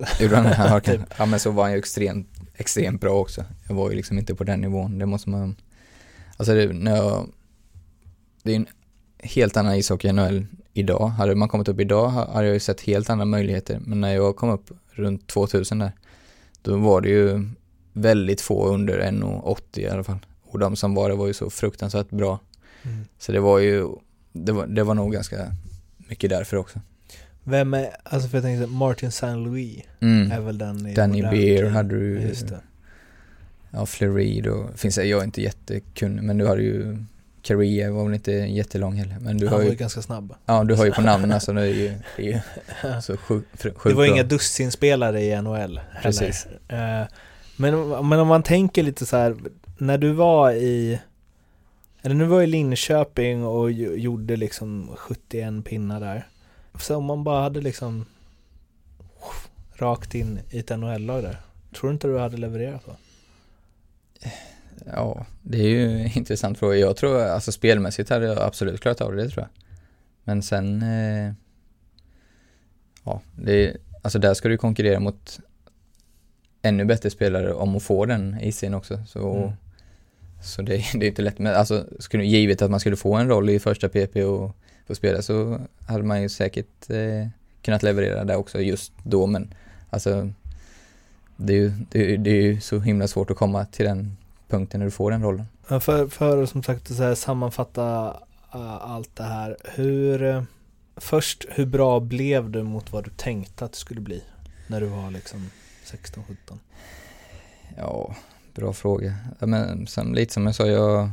[0.56, 1.00] Han typ.
[1.18, 3.44] Ja men så var han ju extremt, extremt bra också.
[3.68, 5.56] Jag var ju liksom inte på den nivån, det måste man...
[6.36, 7.28] Alltså det, när jag...
[8.42, 8.66] Det är en
[9.18, 11.08] helt annan ishockey än NHL idag.
[11.08, 13.80] Hade man kommit upp idag hade jag ju sett helt andra möjligheter.
[13.84, 15.92] Men när jag kom upp runt 2000 där,
[16.62, 17.48] då var det ju
[17.92, 20.18] väldigt få under 1,80 i alla fall.
[20.42, 22.40] Och de som var det var ju så fruktansvärt bra.
[22.82, 23.04] Mm.
[23.18, 23.88] Så det var ju,
[24.32, 25.36] det var, det var nog ganska
[25.96, 26.80] mycket därför också.
[27.44, 30.32] Vem är, alltså för jag tänkte Martin Saint Louis mm.
[30.32, 32.60] är väl den i Danny Beer hade du Just det.
[33.70, 36.96] Ja, Fleury då, finns jag är inte jättekunnig men du har ju
[37.42, 39.16] Carrea var väl inte jättelång heller.
[39.20, 40.34] Men du Han har var ju, ganska snabb.
[40.46, 43.62] Ja, du har ju på namnen alltså, det är ju, det är ju så sjukt
[43.62, 44.06] sjuk Det var bra.
[44.06, 45.82] inga dussinspelare i NHL heller.
[46.02, 46.46] Precis.
[46.72, 46.78] Uh,
[47.56, 49.36] men, men om man tänker lite så här,
[49.78, 51.00] när du var i
[52.02, 56.26] eller nu var i Linköping och gjorde liksom 71 pinnar där.
[56.80, 58.06] Så om man bara hade liksom
[59.74, 61.36] rakt in i ett NHL-lag där.
[61.74, 62.96] Tror du inte du hade levererat då?
[64.86, 66.76] Ja, det är ju en intressant fråga.
[66.76, 69.64] Jag tror, alltså spelmässigt hade jag absolut klarat av det, det tror jag.
[70.24, 71.32] Men sen, eh,
[73.04, 75.40] ja, det, alltså där ska du konkurrera mot
[76.62, 78.98] ännu bättre spelare om att få den isen också.
[79.06, 79.52] Så, mm.
[80.42, 81.38] så det, det är inte lätt.
[81.38, 84.56] Men alltså, skulle, givet att man skulle få en roll i första PP och
[84.86, 87.28] få spela så hade man ju säkert eh,
[87.62, 89.26] kunnat leverera där också just då.
[89.26, 89.54] Men
[89.90, 90.32] alltså,
[91.36, 94.16] det är ju, det, det är ju så himla svårt att komma till den
[94.48, 95.46] punkten när du får den rollen.
[95.80, 98.16] För, för som sagt så här, sammanfatta
[98.54, 99.56] uh, allt det här.
[99.64, 100.46] Hur,
[100.96, 104.22] först, hur bra blev du mot vad du tänkte att det skulle bli?
[104.66, 105.50] När du var liksom
[105.84, 106.58] 16-17?
[107.76, 108.16] Ja,
[108.54, 109.14] bra fråga.
[109.38, 111.10] Men som, lite som jag sa, jag,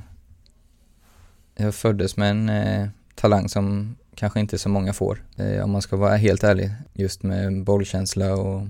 [1.56, 2.88] jag föddes med en eh,
[3.20, 5.24] talang som kanske inte så många får.
[5.38, 6.72] Eh, om man ska vara helt ärlig.
[6.94, 8.62] Just med bollkänsla och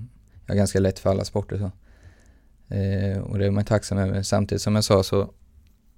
[0.46, 1.72] jag är ganska lätt för alla sporter så.
[2.76, 4.24] Eh, och det är man tacksam över.
[4.24, 5.34] Samtidigt som jag sa så,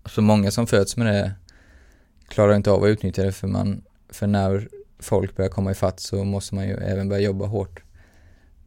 [0.06, 1.34] så många som föds med det
[2.28, 6.24] klarar inte av att utnyttja det för man, för när folk börjar komma ifatt så
[6.24, 7.84] måste man ju även börja jobba hårt.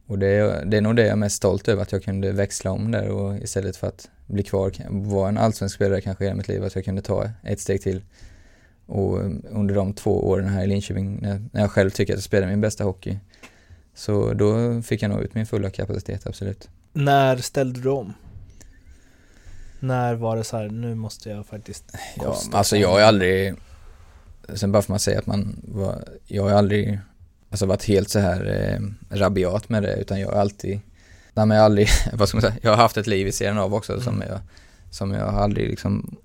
[0.07, 2.31] Och det är, det är nog det jag är mest stolt över, att jag kunde
[2.31, 6.27] växla om där och istället för att bli kvar, vara en allsvensk spelare kanske i
[6.27, 8.01] hela mitt liv, att jag kunde ta ett steg till.
[8.85, 9.17] Och
[9.51, 12.61] under de två åren här i Linköping, när jag själv tycker att jag spelade min
[12.61, 13.19] bästa hockey,
[13.93, 16.69] Så då fick jag nog ut min fulla kapacitet, absolut.
[16.93, 18.13] När ställde du om?
[19.79, 21.83] När var det så här, nu måste jag faktiskt
[22.17, 23.53] Ja, alltså jag har aldrig,
[24.53, 26.99] sen bara får man säga att man var, jag har aldrig,
[27.49, 30.79] alltså varit helt så här eh, rabiat med det, utan jag har alltid,
[31.33, 33.31] nej men jag har aldrig, vad ska man säga, jag har haft ett liv i
[33.31, 34.27] sidan av också som Mm.
[34.27, 34.39] jag,
[34.91, 36.17] som jag aldrig liksom,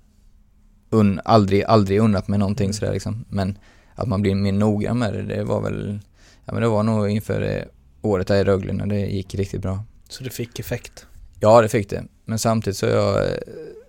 [0.91, 3.57] un, aldrig, aldrig unnat mig någonting sådär liksom, men
[3.95, 5.99] att man blir mer noggrann med det, det var väl,
[6.45, 7.63] ja men det var nog inför eh,
[8.01, 9.83] året där i Rögle när det gick riktigt bra.
[10.09, 11.05] Så det fick effekt?
[11.39, 12.03] Ja, det fick det.
[12.25, 13.37] Men samtidigt så är jag, eh,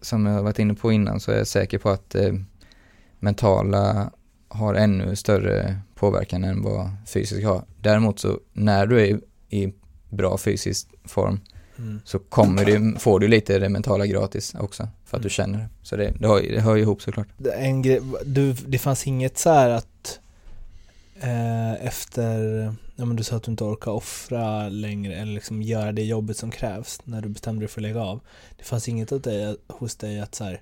[0.02, 2.32] som jag varit inne på innan, så är jag säker på att eh,
[3.18, 4.10] mentala
[4.48, 7.64] har ännu större påverkan än vad fysiska har.
[7.80, 9.72] Däremot så när du är i
[10.10, 11.40] bra fysisk form
[11.82, 12.00] Mm.
[12.04, 15.30] så kommer du, får du lite det mentala gratis också för att du Mm.
[15.30, 15.68] känner det.
[15.82, 17.28] Så det, det, har, det hör ju ihop såklart.
[17.38, 20.18] Det- En grej, du, det fanns inget så här att
[21.20, 22.38] eh, efter,
[22.96, 26.36] ja men du sa att du inte orkar offra längre eller liksom göra det jobbet
[26.36, 28.20] som krävs när du bestämde dig för att lägga av.
[28.58, 30.60] Det fanns inget åt dig, hos dig att så här,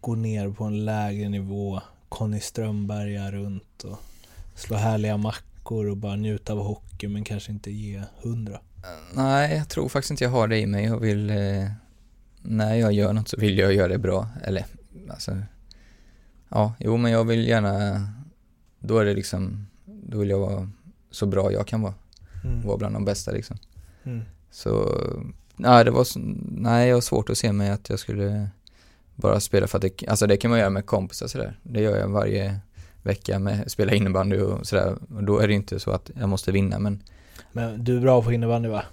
[0.00, 3.98] gå ner på en lägre nivå, Conny Strömberga runt och
[4.54, 8.60] slå härliga mackor och bara njuta av hockey men kanske inte ge hundra.
[9.14, 10.84] Nej, jag tror faktiskt inte jag har det i mig.
[10.84, 11.70] Jag vill, eh,
[12.42, 14.28] när jag gör något så vill jag göra det bra.
[14.44, 14.66] Eller,
[15.10, 15.36] alltså,
[16.48, 18.06] ja, jo men jag vill gärna,
[18.78, 20.70] då är det liksom, då vill jag vara
[21.10, 21.94] så bra jag kan vara.
[22.44, 22.66] Mm.
[22.66, 23.56] Vara bland de bästa liksom.
[24.04, 24.22] Mm.
[24.50, 25.00] Så,
[25.56, 26.06] nej det var,
[26.60, 28.48] nej jag har svårt att se mig att jag skulle
[29.14, 31.58] bara spela för att det, alltså det kan man göra med kompisar sådär.
[31.62, 32.60] Det gör jag varje
[33.02, 34.96] vecka med, spela innebandy och sådär.
[35.14, 37.02] Och då är det inte så att jag måste vinna men
[37.52, 38.84] Men du är bra på innebandy va?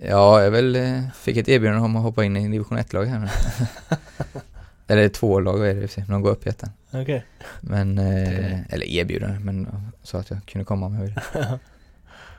[0.00, 3.18] Ja, jag väl eh, fick ett erbjudande om att hoppa in i division 1-lag här
[3.18, 3.28] nu.
[4.86, 6.70] Eller två lag är det i och för sig, de går upp i ettan.
[6.90, 7.24] Okej.
[7.60, 9.68] Men, eh, eller erbjudande, men
[10.02, 11.22] så att jag kunde komma om jag ville.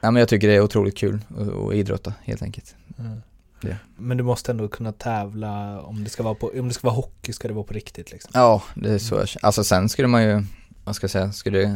[0.01, 2.75] Nej men jag tycker det är otroligt kul att, idrotta helt enkelt.
[2.99, 3.21] Mm.
[3.61, 3.75] Ja.
[3.97, 6.95] Men du måste ändå kunna tävla, om det ska vara på, om det ska vara
[6.95, 8.31] hockey ska det vara på riktigt liksom.
[8.33, 9.27] Ja, det är så jag.
[9.41, 10.43] Alltså sen skulle man ju,
[10.83, 11.75] vad ska jag säga, skulle det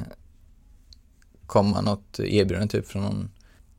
[1.46, 3.30] komma något erbjudande typ från någon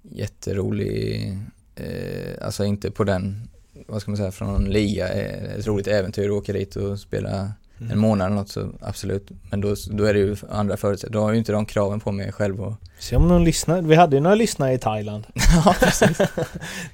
[0.03, 1.29] jätterolig,
[1.77, 3.49] eh, alltså inte på den,
[3.87, 6.99] vad ska man säga, från någon liga, eh, ett roligt äventyr och åka dit och
[7.01, 7.93] spela Mm.
[7.93, 9.29] en månad eller något så absolut.
[9.51, 11.21] Men då, då är det ju andra förutsättningar.
[11.21, 13.95] Då har ju inte de kraven på mig själv och Se om någon lyssnar, vi
[13.95, 15.27] hade ju några lyssnare i Thailand.
[15.65, 16.19] Ja, precis.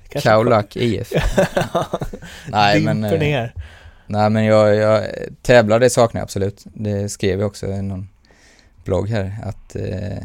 [0.23, 1.13] Kaulak IF.
[2.49, 3.55] Nej men, eh, ner.
[4.07, 5.05] nej men jag, jag
[5.43, 6.65] tävlar det saknar jag absolut.
[6.75, 8.09] Det skrev jag också i någon
[8.85, 10.19] blogg här att eh,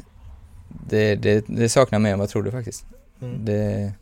[0.89, 2.85] det, det, det saknar mer än vad jag trodde faktiskt.
[3.21, 3.45] Mm.
[3.45, 3.93] Det,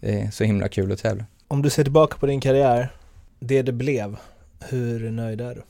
[0.00, 1.24] det är så himla kul att tävla.
[1.48, 2.92] Om du ser tillbaka på din karriär,
[3.40, 4.16] det det blev,
[4.68, 5.62] hur nöjd är du?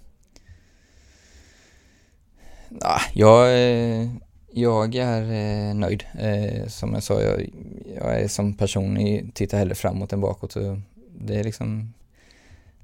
[2.81, 4.09] Ja, jag, eh,
[4.53, 6.05] jag är eh, nöjd.
[6.19, 7.51] Eh, Som jag sa, jag,
[7.97, 10.53] jag är som person, i- tittar hellre framåt än bakåt.
[10.53, 10.81] Så
[11.19, 11.95] det är liksom,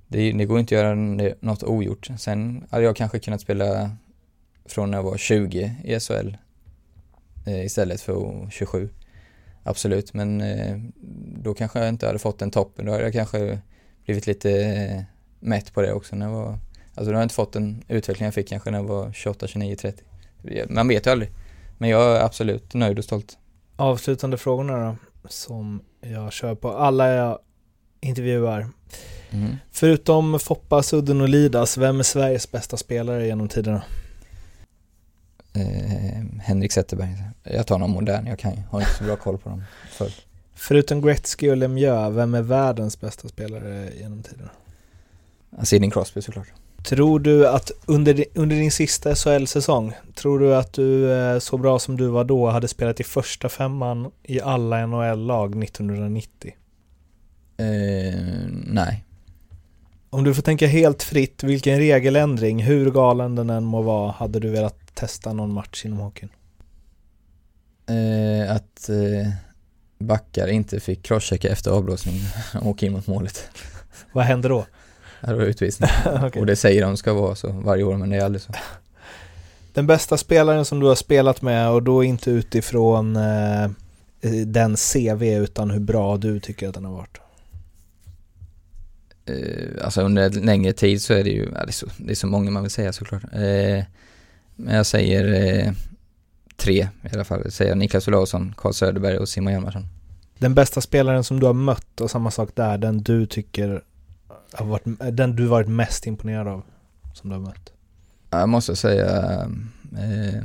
[0.09, 0.95] det, det går inte att göra
[1.41, 2.09] något ogjort.
[2.19, 3.91] Sen hade jag kanske kunnat spela
[4.65, 6.37] från när jag var 20 i SHL
[7.47, 8.89] istället för 27.
[9.63, 10.77] Absolut, men eh,
[11.43, 12.87] då kanske jag inte hade fått den toppen.
[12.87, 13.59] Då hade jag kanske
[14.05, 15.03] blivit lite eh,
[15.41, 16.59] mätt på det också när jag var
[16.97, 19.47] Alltså då har jag inte fått den utveckling jag fick kanske när jag var 28,
[19.47, 20.03] 29, 30.
[20.69, 21.31] Man vet ju aldrig.
[21.79, 23.39] Men jag är absolut nöjd och stolt.
[23.77, 24.97] Avslutande frågorna då,
[25.29, 27.39] som jag kör på alla jag
[28.01, 28.69] intervjuar.
[29.31, 29.57] Mm.
[29.73, 33.83] Förutom Foppa, Sudden och Lidas, vem är Sveriges bästa spelare genom tiderna?
[35.57, 37.17] Eh, Henrik Zetterberg.
[37.43, 38.59] Jag tar någon modern, jag kan ju.
[38.71, 39.63] Har inte så bra koll på dem.
[39.91, 40.11] För.
[40.55, 44.51] Förutom Gretzky och Lemieux, vem är världens bästa spelare genom tiderna?
[45.63, 46.47] Sidney Crosby såklart.
[46.85, 51.59] Tror du att under, di- under din sista SHL-säsong, tror du att du eh, så
[51.59, 56.53] bra som du var då hade spelat i första femman i alla NHL-lag 1990?
[57.57, 57.65] Eh,
[58.67, 59.05] nej.
[60.11, 64.41] Om du får tänka helt fritt, vilken regeländring, hur galen den än må vara, hade
[64.41, 66.29] du velat testa någon match inom hockeyn?
[67.87, 69.33] Eh, att eh,
[69.99, 72.21] backar inte fick crosschecka efter avblåsning
[72.61, 73.49] och åka in mot målet.
[74.13, 74.67] Vad händer då?
[75.21, 75.91] Det var utvisning.
[76.23, 76.41] Okej.
[76.41, 78.53] Och det säger de ska vara så varje år, men det är aldrig så.
[79.73, 83.71] Den bästa spelaren som du har spelat med och då inte utifrån eh,
[84.47, 87.19] den CV utan hur bra du tycker att den har varit.
[89.27, 92.11] eh, alltså under en längre tid så är det ju, ja, det, är så, det
[92.11, 93.23] är så många man vill säga såklart.
[93.33, 93.85] Eh,
[94.57, 95.73] men jag säger eh,
[96.57, 97.41] tre i alla fall.
[97.45, 99.87] Jag säger Niklas Olausson, Carl Söderberg och Simon Hjalmarsson.
[100.39, 103.83] Den bästa spelaren som du har mött och samma sak där, den du tycker
[104.53, 106.63] har varit, den du varit mest imponerad av
[107.15, 107.73] som du har mött.
[108.31, 109.41] Ja, Jag måste säga,
[109.99, 110.43] eh,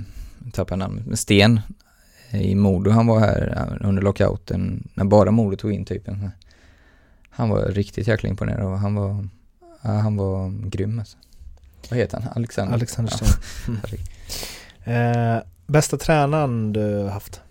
[0.52, 1.60] tappar namnet, Sten
[2.32, 2.92] i Modo.
[2.92, 6.30] Han var här eh, under lockouten när bara Modo tog in typen.
[7.30, 9.28] Han var riktigt jäkla imponerad och han var,
[9.82, 11.18] han var grym alltså.
[11.90, 12.34] Vad heter han?
[12.36, 12.74] Alexander?
[12.74, 13.28] Alexander Ja.
[14.86, 15.36] Mm.
[15.38, 17.42] Eh, bästa tränaren du haft?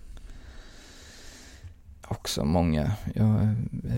[2.08, 2.92] Också många.
[3.14, 3.42] Ja,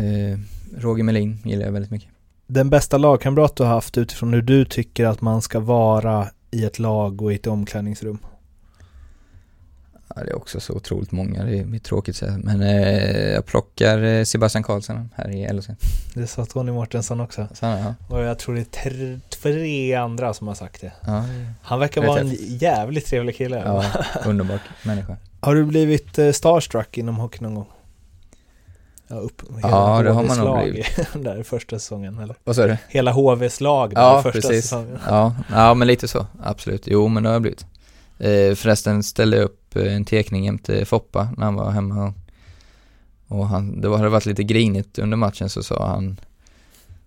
[0.04, 0.38] eh,
[0.76, 2.08] Roger Melin gillar jag väldigt mycket.
[2.46, 6.64] Den bästa lagkamrat du har haft utifrån hur du tycker att man ska vara i
[6.64, 8.18] ett lag och i ett omklädningsrum?
[10.16, 12.38] Ja, det är också så otroligt många, det är, tråkigt att säga.
[12.38, 15.68] Men eh, jag plockar eh, Sebastian Karlsson här i LHC.
[16.14, 17.48] Det sa Tony Mårtensson också.
[17.54, 20.92] Så, ja, Och jag tror det är tre, tre andra som har sagt det.
[21.06, 21.24] ja,
[21.62, 23.62] Han verkar vara en jävligt trevlig kille.
[23.66, 23.84] ja,
[24.26, 25.16] underbar människa.
[25.40, 27.66] Har du blivit eh, starstruck inom hockey någon gång?
[29.08, 30.86] Ja, upp, Ja, det har man nog blivit.
[31.14, 32.36] där första säsongen eller?
[32.44, 32.76] Vad sa du?
[32.88, 34.62] Hela HVs lag Ja, första precis.
[34.64, 34.98] säsongen.
[35.08, 36.26] Ja, ja, men lite så.
[36.42, 36.82] Absolut.
[36.86, 37.66] Jo, men det har jag blivit.
[38.22, 42.14] Eh, förresten ställde jag upp eh, en tekning jämte Foppa när han var hemma.
[43.28, 46.16] Och, han, det hade varit lite grinigt under matchen så sa han,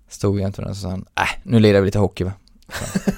[0.10, 2.32] stod jämte honom och så sa han, äh, nu lirar vi lite hockey va.
[2.70, 3.12] Så,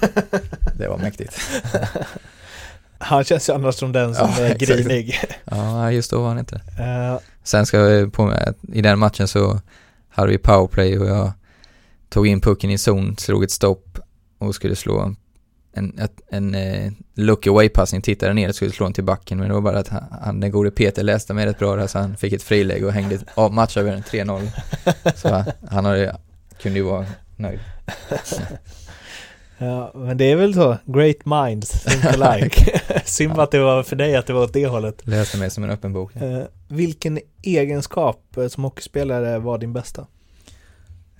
[0.78, 1.38] det var mäktigt.
[3.00, 4.70] Han känns ju annars som den som Ja, är exakt.
[4.80, 5.18] grinig.
[5.44, 6.56] Ja, just då var han inte.
[6.78, 9.60] Eh, Sen ska jag på att i den matchen så
[10.08, 11.32] hade vi powerplay och jag
[12.08, 13.98] tog in pucken i zon, slog ett stopp
[14.38, 15.16] och skulle slå en,
[15.78, 19.48] en, ett- en, eh, look away-passning, tittade ner och skulle slå den till backen men
[19.48, 22.16] det var bara att han, den gode Peter läste mig rätt bra där så han
[22.16, 24.48] fick ett frilägg och hängde av matchavgöraren 3-0.
[25.16, 25.28] Så
[25.70, 26.16] han- hade,
[26.62, 27.06] kunde ju vara
[27.36, 27.60] nöjd.
[29.58, 32.80] ja, men det är väl så, great minds think alike.
[33.04, 35.06] Synd att det var för dig att det var åt det hållet.
[35.06, 36.16] Läste mig som en öppen bok.
[36.16, 40.06] Eh, vilken egenskap eh, som hockeyspelare var din bästa?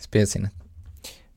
[0.00, 0.52] Spelsinnet.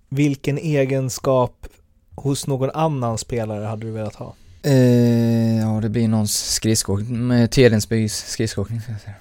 [0.09, 1.67] Vilken egenskap
[2.15, 4.35] hos någon annan spelare hade du velat ha?
[4.63, 9.15] Eh, ja, det blir någons skridskoåkning, med Tedensbys skridskoåkning ska jag säga.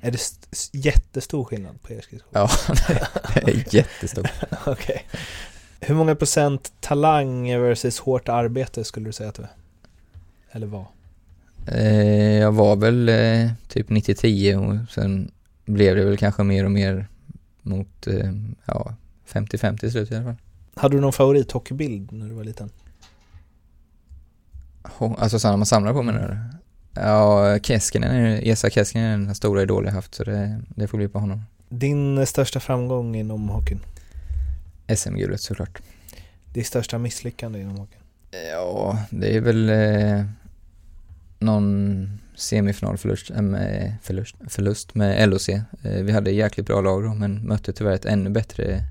[0.00, 0.18] Är det
[0.72, 2.30] jättestor skillnad på er skridskor?
[2.32, 2.50] Ja,
[3.34, 4.30] det är jättestort.
[4.66, 5.06] Okej.
[5.80, 9.50] Hur många procent talang versus hårt arbete skulle du säga att du är?
[10.50, 10.86] Eller var?
[11.66, 15.30] Eh, jag var väl eh, typ 90-10 och sen
[15.64, 17.06] blev det väl kanske mer och mer
[17.62, 18.32] mot, eh,
[18.64, 18.94] ja,
[19.28, 20.36] 50-50 i slutet i alla fall.
[20.78, 22.70] Hade du någon favorithockeybild när du var liten?
[24.98, 26.58] Alltså sådana man samlar på menar du?
[27.00, 30.98] Ja, Keskinen, är- Esa Keskinen är den stora idol jag haft så det, det får
[30.98, 31.42] bli på honom.
[31.68, 33.80] Din största framgång inom hockeyn?
[34.96, 35.78] SM-guldet såklart.
[36.52, 38.00] Ditt största misslyckande inom hockeyn?
[38.52, 40.24] Ja, det är väl eh,
[41.38, 45.48] någon semifinalförlust äh, med, förlust, förlust med LOC.
[45.48, 48.82] Eh, vi hade jäkligt bra lag då, men mötte tyvärr ett ännu bättre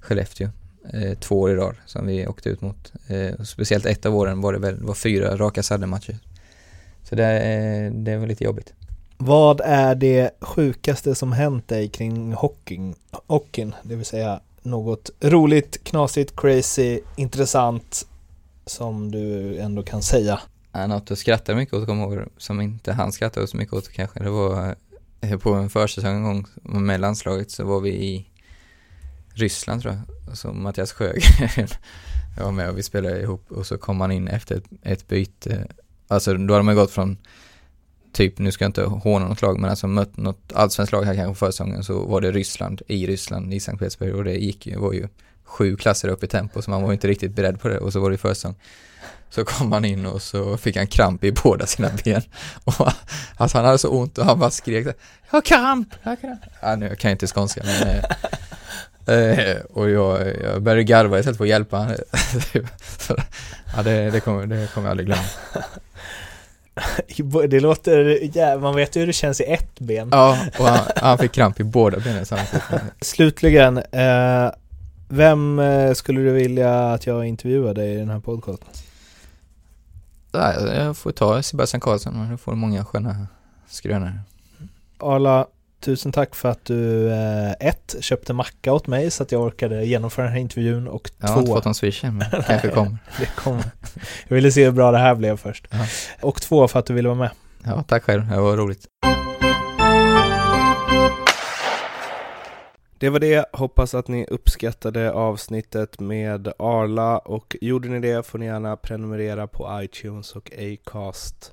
[0.00, 0.48] Skellefteå.
[0.90, 2.92] Eh, två år i rad som vi åkte ut mot.
[3.08, 6.18] Eh, speciellt ett av åren var det väl var fyra raka saddelmatcher.
[7.04, 8.72] Så det, eh, det var lite jobbigt.
[9.18, 12.94] Vad är det sjukaste som hänt dig kring hockeyn?
[13.26, 13.74] hockeyn?
[13.82, 18.06] Det vill säga något roligt, knasigt, crazy, intressant
[18.66, 20.40] som du ändå kan säga.
[20.72, 23.88] Ja, något jag skrattade mycket åt, kommer ihåg, som inte han skrattade så mycket åt
[23.88, 24.76] kanske, det var
[25.20, 28.26] eh, på en försäsong en gång med landslaget så var vi i
[29.34, 31.68] Ryssland tror jag, så Mattias Sjögren
[32.36, 35.08] jag var med och vi spelade ihop och så kom han in efter ett, ett
[35.08, 35.66] byte,
[36.08, 37.16] alltså då hade man gått från
[38.12, 41.14] typ, nu ska jag inte håna något lag, men alltså mött något allsvenskt lag här
[41.14, 44.66] kanske på försäsongen så var det Ryssland, i Ryssland, i Sankt Petersburg och det gick
[44.66, 45.08] ju, var ju
[45.44, 47.92] sju klasser upp i tempo så man var ju inte riktigt beredd på det och
[47.92, 48.54] så var det försäsong.
[49.30, 52.22] Så kom han in och så fick han kramp i båda sina ben.
[52.64, 52.92] Och
[53.36, 54.98] alltså han hade så ont och han bara skrek så här,
[55.30, 56.40] Jag har kramp, jag har kramp.
[56.62, 58.04] Ja, nu kan jag inte skånska men eh,
[59.06, 61.96] eh, Och jag, jag började garva istället för att hjälpa honom.
[63.76, 65.22] Ja, det, det, kommer, det kommer jag aldrig glömma.
[67.48, 70.08] Det låter, ja, man vet ju hur det känns i ett ben.
[70.12, 72.62] Ja, och han, han fick kramp i båda benen samtidigt.
[73.00, 74.50] Slutligen, eh,
[75.08, 78.68] vem eh, skulle du vilja att jag intervjuade i den här podcasten?
[80.32, 83.26] Nej, jag får ta Sebastian Karlsson, du får många sköna
[83.68, 84.12] skrönor.
[84.98, 85.46] Arla,
[85.82, 89.84] tusen tack för att du eh, ett, köpte macka åt mig så att jag orkade
[89.84, 92.68] genomföra den här intervjun och Jag har inte två, fått någon swish än, men kanske
[92.68, 92.98] kommer.
[93.18, 93.64] det kommer.
[94.28, 95.68] Jag ville se hur bra det här blev först.
[95.70, 95.86] Ja.
[96.20, 97.30] Och två, för att du ville vara med.
[97.64, 98.86] Ja, tack själv, det var roligt.
[102.98, 108.38] Det var det, hoppas att ni uppskattade avsnittet med Arla och gjorde ni det får
[108.38, 111.52] ni gärna prenumerera på iTunes och Acast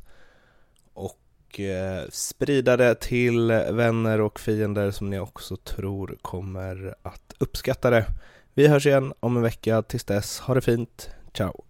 [1.50, 7.90] och eh, sprida det till vänner och fiender som ni också tror kommer att uppskatta
[7.90, 8.06] det.
[8.54, 11.69] Vi hörs igen om en vecka, tills dess, ha det fint, ciao!